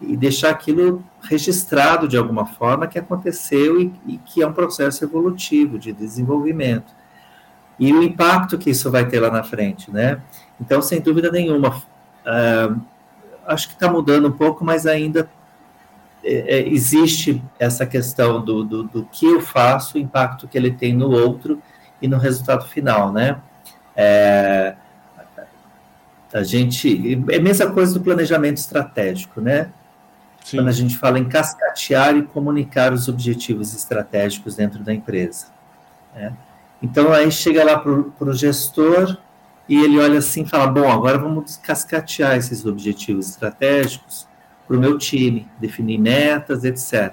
[0.01, 5.05] E deixar aquilo registrado de alguma forma que aconteceu e, e que é um processo
[5.05, 6.95] evolutivo de desenvolvimento
[7.79, 10.21] e o impacto que isso vai ter lá na frente, né?
[10.61, 12.81] Então, sem dúvida nenhuma, uh,
[13.47, 15.29] acho que está mudando um pouco, mas ainda
[16.25, 20.71] é, é, existe essa questão do, do, do, que eu faço, o impacto que ele
[20.71, 21.61] tem no outro
[22.01, 23.39] e no resultado final, né?
[23.95, 24.75] É,
[26.33, 29.71] a gente é a mesma coisa do planejamento estratégico, né?
[30.47, 30.59] Sim.
[30.59, 35.47] Quando a gente fala em cascatear e comunicar os objetivos estratégicos dentro da empresa.
[36.15, 36.33] Né?
[36.81, 39.19] Então aí chega lá para o gestor
[39.69, 44.29] e ele olha assim e fala: bom, agora vamos cascatear esses objetivos estratégicos
[44.69, 47.13] para o meu time, definir metas, etc.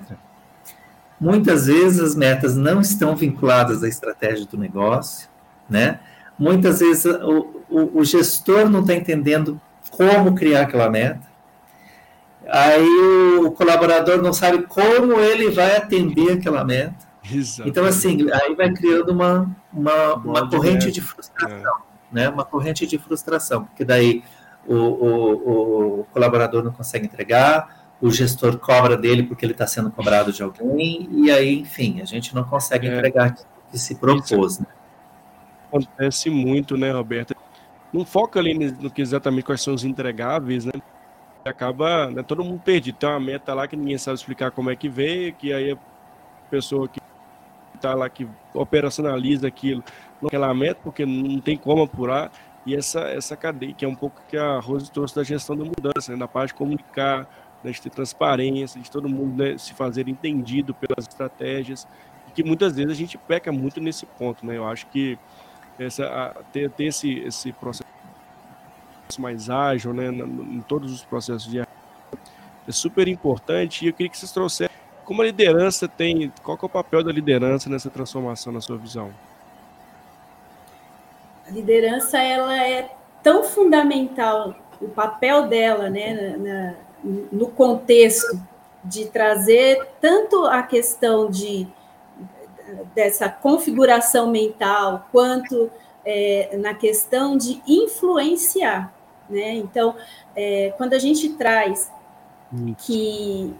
[1.19, 5.27] Muitas vezes as metas não estão vinculadas à estratégia do negócio,
[5.67, 5.99] né?
[6.37, 11.32] Muitas vezes o, o, o gestor não está entendendo como criar aquela meta.
[12.47, 12.87] Aí
[13.43, 17.07] o colaborador não sabe como ele vai atender aquela meta.
[17.23, 17.69] Exatamente.
[17.69, 21.75] Então, assim, aí vai criando uma, uma, uma corrente de frustração,
[22.11, 22.15] é.
[22.15, 22.29] né?
[22.29, 24.23] Uma corrente de frustração, porque daí
[24.67, 29.89] o, o, o colaborador não consegue entregar, o gestor cobra dele porque ele está sendo
[29.89, 32.97] cobrado de alguém, e aí, enfim, a gente não consegue é.
[32.97, 34.65] entregar o que se propôs, né?
[35.69, 37.35] Acontece muito, né, Roberto?
[37.91, 40.73] Não foca ali no que exatamente quais são os entregáveis, né?
[41.45, 42.97] Acaba né, todo mundo perdido.
[42.97, 45.77] Tem uma meta lá que ninguém sabe explicar como é que veio, que aí a
[46.49, 47.01] pessoa que
[47.75, 49.83] está lá que operacionaliza aquilo,
[50.25, 52.31] aquela meta, porque não tem como apurar,
[52.65, 55.65] e essa, essa cadeia, que é um pouco que a Rose trouxe da gestão da
[55.65, 57.27] mudança, né, na parte de comunicar,
[57.61, 61.85] né, de ter transparência, de todo mundo né, se fazer entendido pelas estratégias,
[62.29, 65.19] e que muitas vezes a gente peca muito nesse ponto, né, eu acho que
[65.77, 67.92] essa, a, ter, ter esse, esse processo
[69.19, 71.59] mais ágil, né, em todos os processos de
[72.65, 76.31] é super importante, e eu queria que vocês trouxessem como a liderança tem.
[76.41, 79.11] Qual é o papel da liderança nessa transformação, na sua visão?
[81.45, 82.89] A liderança ela é
[83.21, 86.73] tão fundamental, o papel dela né, na,
[87.31, 88.39] no contexto
[88.83, 91.67] de trazer tanto a questão de,
[92.95, 95.69] dessa configuração mental, quanto
[96.05, 98.93] é, na questão de influenciar.
[99.29, 99.53] Né?
[99.55, 99.95] Então,
[100.35, 101.91] é, quando a gente traz
[102.79, 103.53] que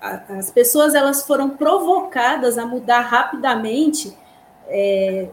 [0.00, 4.16] as pessoas elas foram provocadas a mudar rapidamente
[4.66, 5.28] é,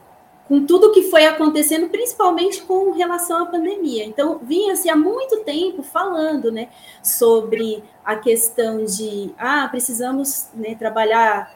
[0.47, 4.05] com tudo que foi acontecendo, principalmente com relação à pandemia.
[4.05, 6.67] Então, vinha-se há muito tempo falando né,
[7.01, 11.55] sobre a questão de ah, precisamos né, trabalhar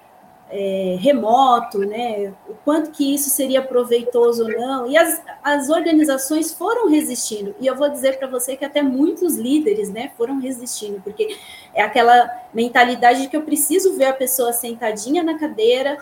[0.49, 2.33] é, remoto, né?
[2.47, 4.87] O quanto que isso seria proveitoso ou não.
[4.87, 7.55] E as, as organizações foram resistindo.
[7.59, 11.37] E eu vou dizer para você que até muitos líderes, né, foram resistindo, porque
[11.73, 15.97] é aquela mentalidade de que eu preciso ver a pessoa sentadinha na cadeira,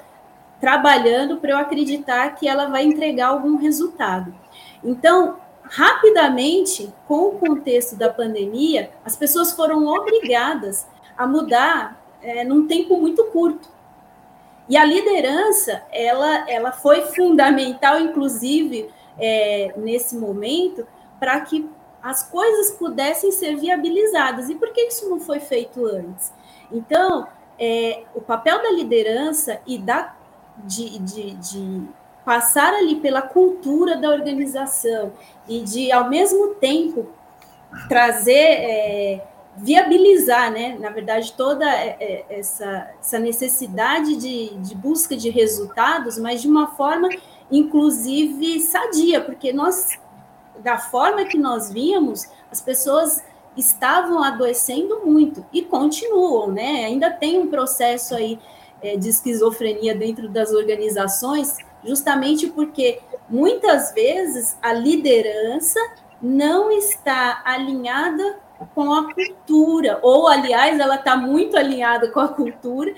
[0.60, 4.34] trabalhando para eu acreditar que ela vai entregar algum resultado.
[4.84, 12.67] Então, rapidamente, com o contexto da pandemia, as pessoas foram obrigadas a mudar é, num
[12.67, 13.72] tempo muito curto.
[14.68, 18.89] E a liderança, ela, ela foi fundamental, inclusive,
[19.20, 20.88] é, nesse momento,
[21.20, 21.70] para que
[22.01, 24.49] as coisas pudessem ser viabilizadas.
[24.49, 26.34] E por que isso não foi feito antes?
[26.72, 27.28] Então,
[27.59, 30.16] é, o papel da liderança e da,
[30.57, 31.82] de, de, de
[32.26, 35.14] passar ali pela cultura da organização
[35.47, 37.07] e de, ao mesmo tempo,
[37.88, 45.16] trazer é, viabilizar, né, na verdade, toda é, é, essa, essa necessidade de, de busca
[45.16, 47.10] de resultados, mas de uma forma,
[47.51, 49.89] inclusive, sadia, porque nós,
[50.60, 53.24] da forma que nós víamos, as pessoas
[53.56, 56.86] estavam adoecendo muito e continuam, né?
[56.86, 58.39] Ainda tem um processo aí
[58.82, 62.99] é, de esquizofrenia dentro das organizações, justamente porque
[63.30, 65.80] muitas vezes a liderança
[66.22, 68.39] não está alinhada
[68.74, 72.93] com a cultura, ou aliás, ela está muito alinhada com a cultura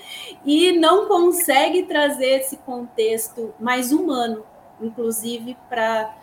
[0.45, 4.43] e não consegue trazer esse contexto mais humano,
[4.81, 6.13] inclusive para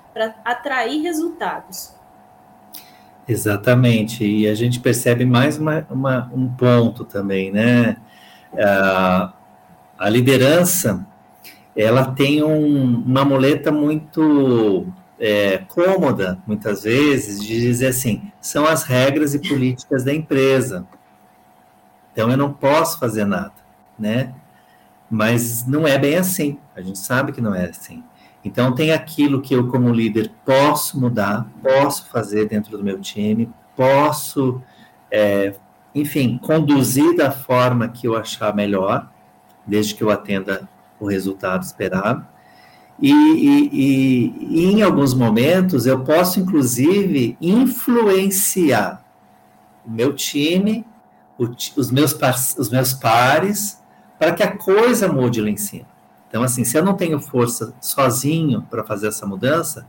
[0.44, 1.94] atrair resultados.
[3.26, 7.96] Exatamente, e a gente percebe mais uma, uma, um ponto também, né?
[8.58, 9.32] A,
[9.98, 11.06] a liderança
[11.74, 14.86] ela tem um, uma muleta muito
[15.24, 20.84] é, cômoda, muitas vezes, de dizer assim: são as regras e políticas da empresa.
[22.12, 23.54] Então eu não posso fazer nada,
[23.96, 24.34] né?
[25.08, 26.58] Mas não é bem assim.
[26.74, 28.02] A gente sabe que não é assim.
[28.44, 33.48] Então tem aquilo que eu, como líder, posso mudar, posso fazer dentro do meu time,
[33.76, 34.60] posso,
[35.08, 35.54] é,
[35.94, 39.08] enfim, conduzir da forma que eu achar melhor,
[39.64, 40.68] desde que eu atenda
[40.98, 42.26] o resultado esperado.
[43.02, 49.04] E, e, e, em alguns momentos eu posso, inclusive, influenciar
[49.84, 50.86] o meu time,
[51.36, 52.16] o, os, meus
[52.56, 53.82] os meus pares,
[54.20, 55.86] para que a coisa mude lá em cima.
[56.28, 59.84] Então, assim, se eu não tenho força sozinho para fazer essa mudança,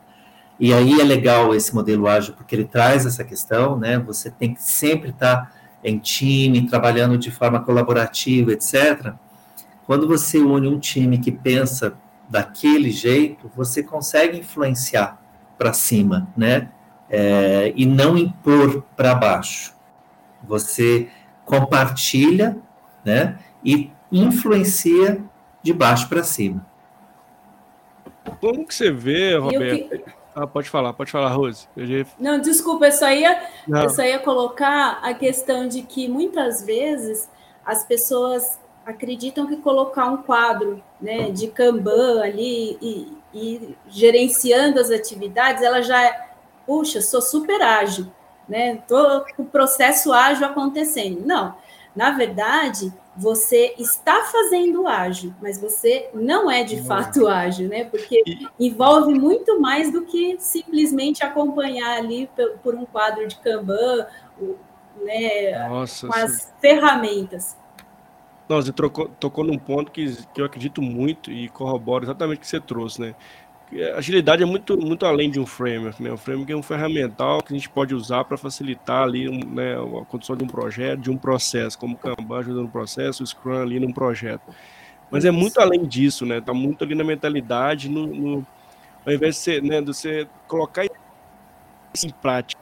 [0.59, 3.99] e aí é legal esse modelo ágil, porque ele traz essa questão, né?
[3.99, 5.53] Você tem que sempre estar
[5.84, 9.14] em time, trabalhando de forma colaborativa, etc.
[9.86, 11.93] Quando você une um time que pensa
[12.30, 15.21] daquele jeito, você consegue influenciar
[15.57, 16.69] para cima, né?
[17.09, 19.76] É, e não impor para baixo.
[20.43, 21.09] Você
[21.45, 22.57] compartilha,
[23.05, 23.38] né?
[23.63, 25.24] E influencia
[25.61, 26.65] de baixo para cima.
[28.39, 29.89] Como que você vê, Roberto?
[29.89, 30.03] Que...
[30.36, 31.67] Ah, pode falar, pode falar, Rose.
[31.78, 32.05] Já...
[32.19, 37.30] Não, desculpa, eu só, ia, eu só ia colocar a questão de que muitas vezes
[37.63, 44.91] as pessoas acreditam que colocar um quadro né, de Kanban ali e, e, gerenciando as
[44.91, 46.29] atividades, ela já é,
[46.65, 48.07] puxa, sou super ágil,
[48.47, 48.77] né?
[48.88, 51.25] Tô com o processo ágil acontecendo.
[51.25, 51.55] Não,
[51.95, 57.86] na verdade, você está fazendo ágil, mas você não é de fato ágil, né?
[57.86, 58.23] Porque
[58.59, 62.29] envolve muito mais do que simplesmente acompanhar ali
[62.63, 64.07] por um quadro de Kanban,
[65.03, 67.55] né, Nossa, com as ferramentas.
[68.48, 72.41] Nossa, você trocou, tocou num ponto que, que eu acredito muito e corroboro exatamente o
[72.41, 73.16] que você trouxe, né?
[73.96, 76.12] Agilidade é muito, muito além de um framework, né?
[76.12, 80.06] O framework é um ferramental que a gente pode usar para facilitar ali né, a
[80.06, 83.62] condução de um projeto, de um processo, como o Kanban ajuda no processo, o Scrum
[83.62, 84.44] ali num projeto.
[85.10, 86.39] Mas é muito além disso, né?
[86.39, 88.48] Tá muito ali na mentalidade, no, no
[89.06, 90.86] ao invés de, ser, né, de você colocar
[91.94, 92.62] isso em prática,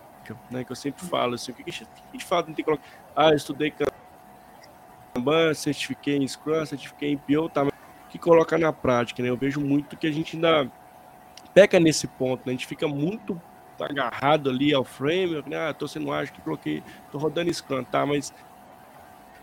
[0.50, 0.64] né?
[0.64, 2.84] Que eu sempre falo assim, o que a gente, a gente fala, tem que colocar,
[3.16, 3.92] ah, eu estudei Kanban,
[5.14, 7.68] Kanban, certifiquei em Scrum, certifiquei em PO, tá,
[8.10, 9.30] que colocar na prática, né?
[9.30, 10.70] Eu vejo muito que a gente ainda
[11.54, 12.48] peca nesse ponto, né?
[12.48, 13.40] A gente fica muito
[13.80, 15.70] agarrado ali ao framework, né?
[15.70, 18.06] Ah, tô sendo ágil que coloquei, tô rodando Scrum, tá?
[18.06, 18.34] Mas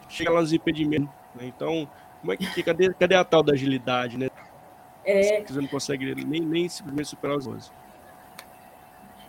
[0.08, 1.46] chega lá nos impedimentos, né?
[1.46, 1.88] Então,
[2.20, 4.28] como é que cadê, cadê a tal da agilidade, né?
[5.04, 5.42] É...
[5.42, 7.70] Você não consegue nem, nem simplesmente superar os 11.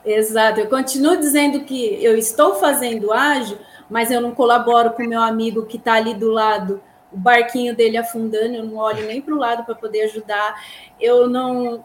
[0.06, 3.58] Exato, eu continuo dizendo que eu estou fazendo ágil,
[3.90, 6.82] mas eu não colaboro com meu amigo que está ali do lado,
[7.12, 10.64] o barquinho dele afundando, eu não olho nem para o lado para poder ajudar,
[11.00, 11.84] eu não,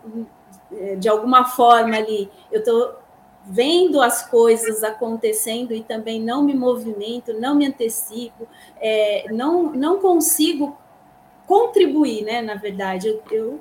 [0.98, 2.96] de alguma forma ali, eu estou
[3.46, 8.46] vendo as coisas acontecendo e também não me movimento, não me antecipo,
[8.80, 10.76] é, não, não consigo
[11.46, 12.40] contribuir, né?
[12.40, 13.61] Na verdade, eu, eu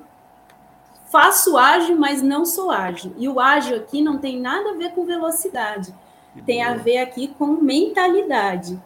[1.10, 3.14] faço ágil, mas não sou ágil.
[3.18, 5.94] E o ágil aqui não tem nada a ver com velocidade
[6.42, 8.80] tem a ver aqui com mentalidade.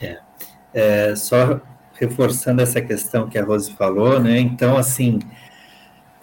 [0.00, 0.18] É.
[0.72, 1.16] é.
[1.16, 1.60] só
[1.94, 4.38] reforçando essa questão que a Rose falou, né?
[4.38, 5.20] Então, assim,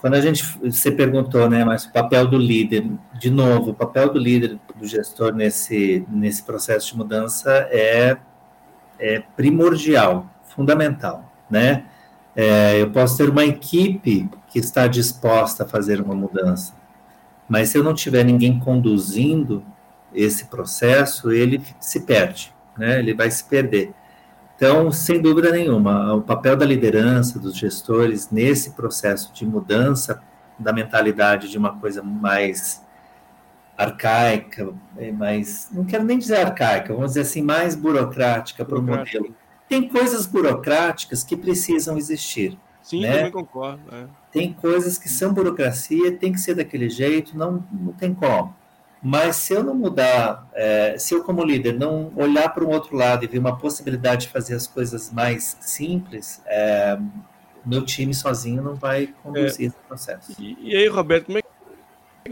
[0.00, 2.86] quando a gente, você perguntou, né, mas o papel do líder,
[3.18, 8.16] de novo, o papel do líder, do gestor nesse, nesse processo de mudança é,
[8.98, 11.84] é primordial, fundamental, né?
[12.34, 16.74] É, eu posso ter uma equipe que está disposta a fazer uma mudança,
[17.50, 19.64] mas se eu não tiver ninguém conduzindo
[20.14, 23.00] esse processo, ele se perde, né?
[23.00, 23.92] Ele vai se perder.
[24.54, 30.22] Então, sem dúvida nenhuma, o papel da liderança, dos gestores nesse processo de mudança
[30.56, 32.86] da mentalidade de uma coisa mais
[33.76, 38.82] arcaica, é, mais, não quero nem dizer arcaica, vamos dizer assim, mais burocrática para o
[38.82, 39.34] modelo.
[39.68, 42.56] Tem coisas burocráticas que precisam existir.
[42.82, 43.16] Sim, né?
[43.16, 43.82] também concordo.
[43.94, 44.06] É.
[44.32, 48.54] Tem coisas que são burocracia, tem que ser daquele jeito, não, não tem como.
[49.02, 52.94] Mas se eu não mudar, é, se eu como líder não olhar para um outro
[52.96, 56.98] lado e ver uma possibilidade de fazer as coisas mais simples, é,
[57.64, 60.32] meu time sozinho não vai conduzir é, esse processo.
[60.38, 61.48] E, e, aí, Roberto, como é que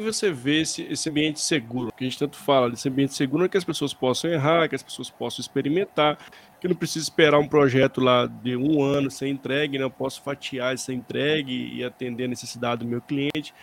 [0.02, 1.92] você vê esse, esse ambiente seguro?
[1.92, 4.74] Que a gente tanto fala desse ambiente seguro é que as pessoas possam errar, que
[4.74, 6.18] as pessoas possam experimentar,
[6.60, 9.84] que não preciso esperar um projeto lá de um ano ser entregue, né?
[9.84, 13.54] eu posso fatiar essa entregue e atender a necessidade do meu cliente.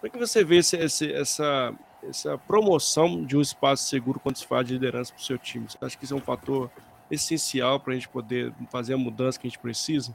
[0.00, 4.36] Como é que você vê esse, esse, essa, essa promoção de um espaço seguro quando
[4.36, 5.66] se faz de liderança para o seu time?
[5.68, 6.70] Você acha que isso é um fator
[7.10, 10.14] essencial para a gente poder fazer a mudança que a gente precisa?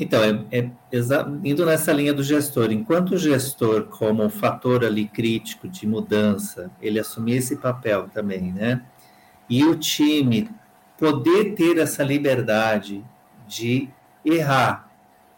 [0.00, 0.70] Então, é, é
[1.44, 6.98] indo nessa linha do gestor, enquanto o gestor, como fator ali crítico de mudança, ele
[6.98, 8.82] assumir esse papel também, né?
[9.48, 10.48] E o time
[10.98, 13.04] poder ter essa liberdade
[13.46, 13.90] de
[14.24, 14.90] errar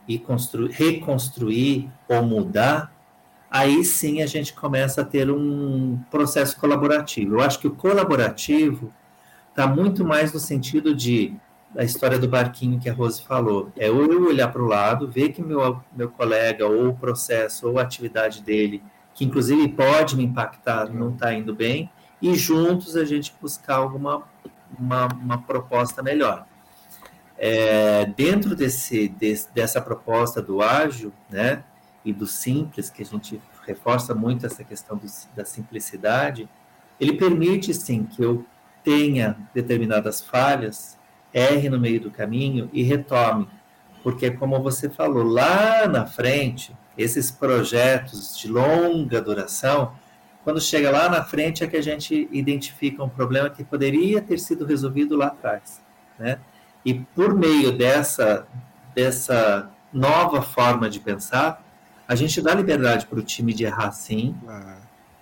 [0.07, 0.23] e
[0.71, 2.95] reconstruir ou mudar,
[3.51, 7.35] aí sim a gente começa a ter um processo colaborativo.
[7.35, 8.93] Eu acho que o colaborativo
[9.51, 11.35] está muito mais no sentido de
[11.77, 13.73] a história do barquinho que a Rose falou.
[13.77, 17.79] É eu olhar para o lado, ver que meu, meu colega, ou o processo, ou
[17.79, 18.83] a atividade dele,
[19.14, 24.25] que inclusive pode me impactar, não está indo bem, e juntos a gente buscar alguma
[24.79, 26.47] uma, uma proposta melhor.
[27.37, 31.64] É, dentro desse, desse, dessa proposta do ágil, né,
[32.05, 36.49] e do simples, que a gente reforça muito essa questão do, da simplicidade,
[36.99, 38.45] ele permite sim que eu
[38.83, 40.99] tenha determinadas falhas,
[41.33, 43.49] erre no meio do caminho e retome.
[44.03, 49.93] Porque, como você falou, lá na frente, esses projetos de longa duração,
[50.45, 54.39] quando chega lá na frente é que a gente identifica um problema que poderia ter
[54.39, 55.80] sido resolvido lá atrás,
[56.18, 56.39] né?
[56.85, 58.47] E por meio dessa
[58.95, 61.64] dessa nova forma de pensar,
[62.07, 64.35] a gente dá liberdade para o time de errar sim,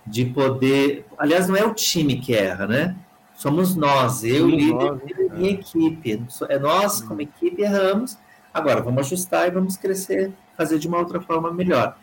[0.05, 1.05] de poder.
[1.17, 2.95] Aliás, não é o time que erra, né?
[3.41, 5.53] Somos nós, eu, Somos líder nós, e minha é.
[5.53, 6.23] equipe.
[6.47, 8.15] É nós, como equipe, erramos.
[8.53, 11.97] Agora, vamos ajustar e vamos crescer, fazer de uma outra forma melhor.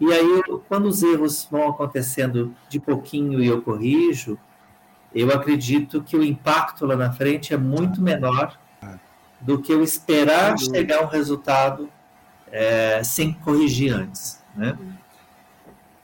[0.00, 4.36] E aí, quando os erros vão acontecendo de pouquinho e eu corrijo,
[5.14, 8.58] eu acredito que o impacto lá na frente é muito menor
[9.40, 11.88] do que eu esperar chegar a um resultado
[12.50, 14.42] é, sem corrigir antes.
[14.56, 14.76] Né?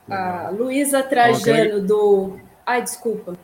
[0.08, 2.38] A Luísa Trajano do.
[2.64, 3.36] Ai, desculpa.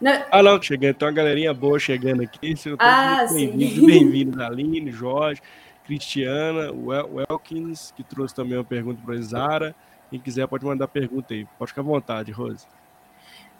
[0.00, 0.26] Na...
[0.30, 0.94] Ah, não, chegando.
[0.94, 2.54] Tem uma galerinha boa chegando aqui.
[2.78, 5.40] Ah, bem-vindo, bem-vindo, Aline, Jorge.
[5.84, 9.74] Cristiana Welkins, que trouxe também uma pergunta para a Isara.
[10.10, 11.46] Quem quiser pode mandar pergunta aí.
[11.58, 12.66] Pode ficar à vontade, Rose.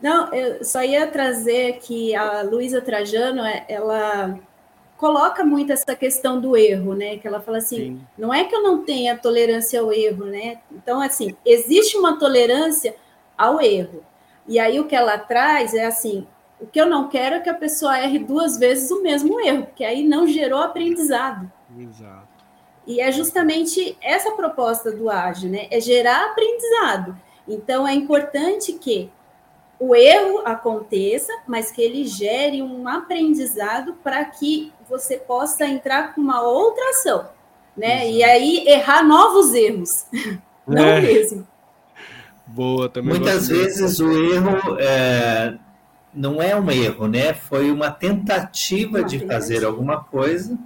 [0.00, 4.38] Não, eu só ia trazer que a Luísa Trajano, é, ela
[4.96, 7.16] coloca muito essa questão do erro, né?
[7.16, 8.00] Que ela fala assim, Sim.
[8.16, 10.58] não é que eu não tenha tolerância ao erro, né?
[10.70, 12.94] Então, assim, existe uma tolerância
[13.36, 14.04] ao erro.
[14.48, 16.26] E aí o que ela traz é assim,
[16.60, 19.66] o que eu não quero é que a pessoa erre duas vezes o mesmo erro,
[19.66, 21.50] porque aí não gerou aprendizado.
[21.78, 22.26] Exato.
[22.86, 25.68] E é justamente essa proposta do ágil, né?
[25.70, 27.16] É gerar aprendizado.
[27.46, 29.10] Então é importante que
[29.78, 36.20] o erro aconteça, mas que ele gere um aprendizado para que você possa entrar com
[36.20, 37.28] uma outra ação,
[37.76, 38.08] né?
[38.08, 38.16] Exato.
[38.16, 40.06] E aí errar novos erros,
[40.66, 41.00] não é.
[41.00, 41.46] mesmo.
[42.48, 43.10] Boa, também.
[43.10, 45.54] Muitas vezes o erro é,
[46.14, 47.34] não é um erro, né?
[47.34, 50.58] Foi uma tentativa de fazer alguma coisa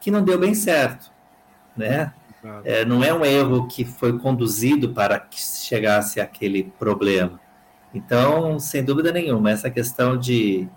[0.00, 1.10] que não deu bem certo,
[1.76, 2.12] né?
[2.64, 7.40] É, não é um erro que foi conduzido para que chegasse aquele problema.
[7.92, 10.68] Então, sem dúvida nenhuma, essa questão de,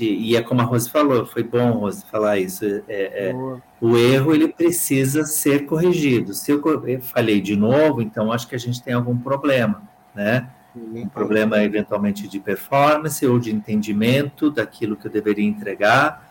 [0.00, 2.64] e é como a Rose falou, foi bom, Rose, falar isso.
[2.86, 3.34] É, é,
[3.80, 6.34] o erro ele precisa ser corrigido.
[6.34, 9.82] Se eu, eu falei de novo, então acho que a gente tem algum problema,
[10.14, 10.48] né?
[10.76, 16.30] Um problema eventualmente de performance ou de entendimento daquilo que eu deveria entregar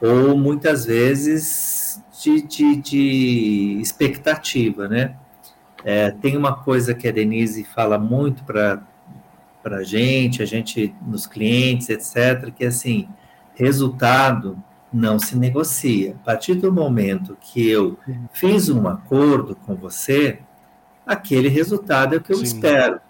[0.00, 5.16] ou muitas vezes de, de, de expectativa, né?
[5.84, 8.82] É, tem uma coisa que a Denise fala muito para
[9.74, 13.08] a gente, a gente nos clientes, etc., que assim,
[13.54, 14.62] resultado
[14.92, 16.16] não se negocia.
[16.22, 17.98] A partir do momento que eu
[18.32, 20.38] fiz um acordo com você,
[21.06, 22.44] aquele resultado é o que eu Sim.
[22.44, 23.00] espero.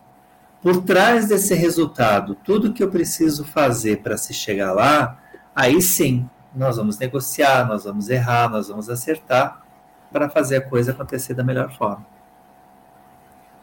[0.63, 5.19] Por trás desse resultado, tudo que eu preciso fazer para se chegar lá,
[5.55, 9.63] aí sim nós vamos negociar, nós vamos errar, nós vamos acertar
[10.11, 12.05] para fazer a coisa acontecer da melhor forma.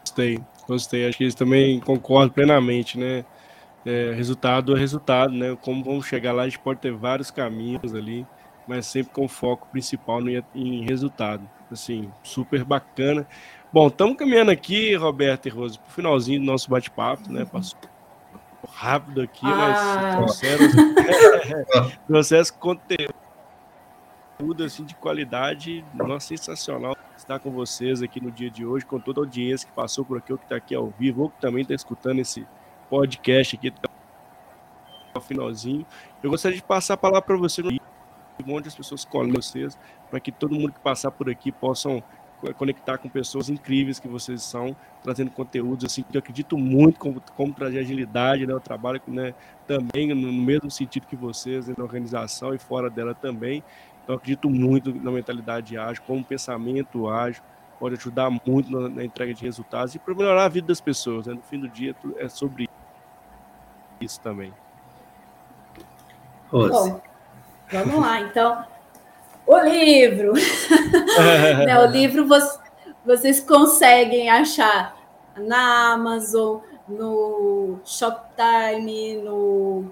[0.01, 1.07] Gostei, gostei.
[1.07, 3.25] Acho que eles também concordam plenamente, né?
[3.85, 5.57] É, resultado é resultado, né?
[5.61, 8.25] Como vamos chegar lá, a gente pode ter vários caminhos ali,
[8.67, 11.47] mas sempre com foco principal no, em resultado.
[11.71, 13.27] Assim, super bacana.
[13.71, 17.43] Bom, estamos caminhando aqui, Roberto e Rose, para o finalzinho do nosso bate-papo, né?
[17.43, 17.79] Passou
[18.71, 19.55] rápido aqui, ah.
[19.55, 20.69] mas trouxeram,
[22.59, 23.22] conteúdo
[24.63, 29.21] assim, de qualidade, nossa, sensacional estar com vocês aqui no dia de hoje, com toda
[29.21, 31.61] a audiência que passou por aqui, ou que está aqui ao vivo, ou que também
[31.61, 32.45] está escutando esse
[32.89, 33.73] podcast aqui
[35.13, 35.85] ao finalzinho.
[36.21, 37.61] Eu gostaria de passar a palavra para você,
[38.45, 39.77] onde as pessoas colhem vocês,
[40.09, 42.03] para que todo mundo que passar por aqui possam
[42.51, 47.21] conectar com pessoas incríveis que vocês são, trazendo conteúdos assim que eu acredito muito como,
[47.37, 48.51] como trazer agilidade, né?
[48.51, 49.33] Eu trabalho né,
[49.65, 53.63] também no mesmo sentido que vocês, né, na organização e fora dela também.
[54.03, 57.41] Então, acredito muito na mentalidade ágil, como pensamento ágil
[57.79, 61.27] pode ajudar muito na, na entrega de resultados e para melhorar a vida das pessoas.
[61.27, 61.33] Né?
[61.33, 62.69] No fim do dia, é sobre
[63.99, 64.53] isso também.
[66.49, 67.01] Bom,
[67.71, 68.65] vamos lá, então.
[69.45, 70.31] O livro.
[71.65, 72.25] né, o livro
[73.05, 74.95] vocês conseguem achar
[75.35, 79.91] na Amazon, no Shoptime, no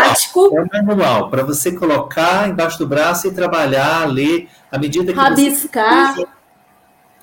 [0.54, 5.20] é um manual para você colocar embaixo do braço e trabalhar, ler à medida que
[5.20, 6.16] rabiscar.
[6.16, 6.26] Você,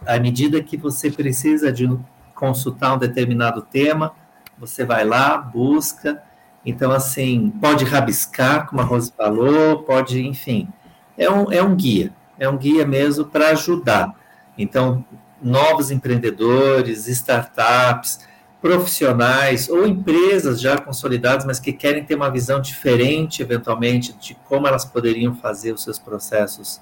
[0.06, 1.88] à medida que você precisa de
[2.34, 4.12] consultar um determinado tema,
[4.58, 6.22] você vai lá, busca.
[6.64, 10.68] Então, assim, pode rabiscar, como a Rose falou, pode, enfim.
[11.16, 14.12] É um, é um guia é um guia mesmo para ajudar.
[14.58, 15.04] Então,
[15.40, 18.20] novos empreendedores, startups,
[18.60, 24.66] profissionais ou empresas já consolidadas, mas que querem ter uma visão diferente, eventualmente, de como
[24.66, 26.80] elas poderiam fazer os seus processos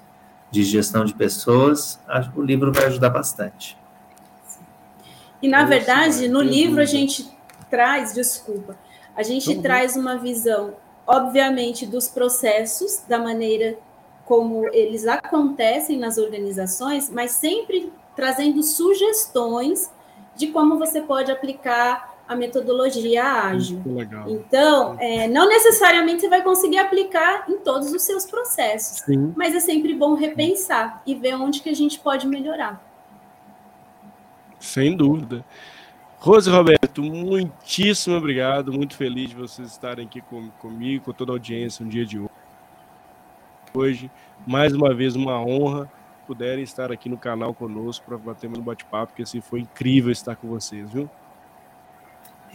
[0.49, 1.99] de gestão de pessoas,
[2.35, 3.77] o livro vai ajudar bastante.
[5.41, 7.29] E, na verdade, no livro a gente
[7.69, 8.75] traz, desculpa,
[9.15, 9.61] a gente uhum.
[9.61, 10.73] traz uma visão,
[11.05, 13.77] obviamente, dos processos, da maneira
[14.29, 19.91] como eles acontecem nas organizações, mas sempre trazendo sugestões
[20.35, 23.81] de como você pode aplicar a metodologia ágil.
[24.27, 29.33] Então, é, não necessariamente você vai conseguir aplicar em todos os seus processos, Sim.
[29.35, 32.79] mas é sempre bom repensar e ver onde que a gente pode melhorar.
[34.59, 35.43] Sem dúvida.
[36.19, 41.33] Rose Roberto, muitíssimo obrigado, muito feliz de vocês estarem aqui com, comigo, com toda a
[41.33, 42.38] audiência no dia de hoje
[43.73, 44.09] hoje.
[44.45, 45.89] Mais uma vez, uma honra
[46.25, 50.35] puderem estar aqui no canal conosco para bater um bate-papo, porque assim, foi incrível estar
[50.35, 51.09] com vocês, viu?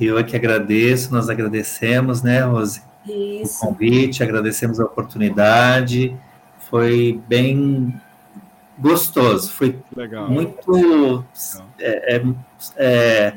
[0.00, 2.82] Eu é que agradeço, nós agradecemos, né, Rose?
[3.06, 3.64] Isso.
[3.64, 6.16] O convite, agradecemos a oportunidade.
[6.58, 7.94] Foi bem
[8.78, 10.28] gostoso, foi Legal.
[10.28, 11.24] muito Legal.
[11.78, 13.34] É, é,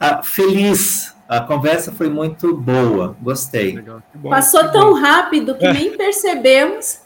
[0.00, 1.16] é, feliz.
[1.30, 3.80] A conversa foi muito boa, gostei.
[4.28, 7.02] Passou tão rápido que nem percebemos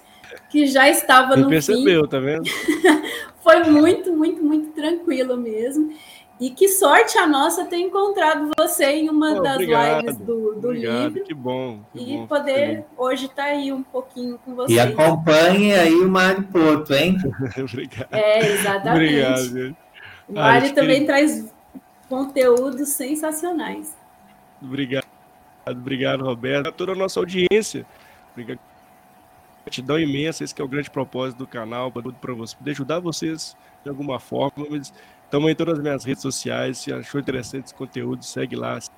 [0.48, 2.08] que já estava no percebeu, fim.
[2.08, 2.44] tá vendo?
[3.44, 5.92] Foi muito, muito, muito tranquilo mesmo.
[6.40, 10.68] E que sorte a nossa ter encontrado você em uma das obrigado, lives do, do
[10.68, 11.24] obrigado, livro.
[11.24, 11.80] Que bom.
[11.92, 14.72] Que e bom, poder hoje estar tá aí um pouquinho com você.
[14.72, 17.18] E acompanhe aí o Mário Porto, hein?
[17.60, 18.08] obrigado.
[18.10, 19.20] É, exatamente.
[19.20, 19.76] Obrigado.
[20.26, 21.52] O Mário ah, também traz
[22.08, 23.94] conteúdos sensacionais.
[24.64, 25.06] Obrigado.
[25.66, 26.68] Obrigado, Roberto.
[26.68, 27.86] A toda a nossa audiência.
[28.32, 28.58] Obrigado
[29.64, 33.88] gratidão imensa, esse é o grande propósito do canal, para você, poder ajudar vocês de
[33.88, 34.66] alguma forma.
[34.76, 36.78] Estamos em todas as minhas redes sociais.
[36.78, 38.80] Se achou interessante esse conteúdo, segue lá.
[38.80, 38.90] Se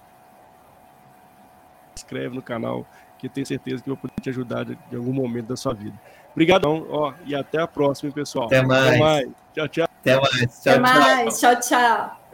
[1.97, 2.87] inscreve no canal,
[3.19, 5.57] que eu tenho certeza que eu vou poder te ajudar de, de algum momento da
[5.57, 5.99] sua vida.
[6.33, 8.47] Obrigadão, ó, e até a próxima, pessoal.
[8.47, 8.87] Até mais.
[8.87, 9.29] Até mais.
[9.55, 9.89] Tchau, tchau.
[10.01, 10.63] Até mais.
[10.63, 10.81] Tchau, até tchau.
[10.81, 11.41] mais.
[11.41, 12.26] Tchau, tchau.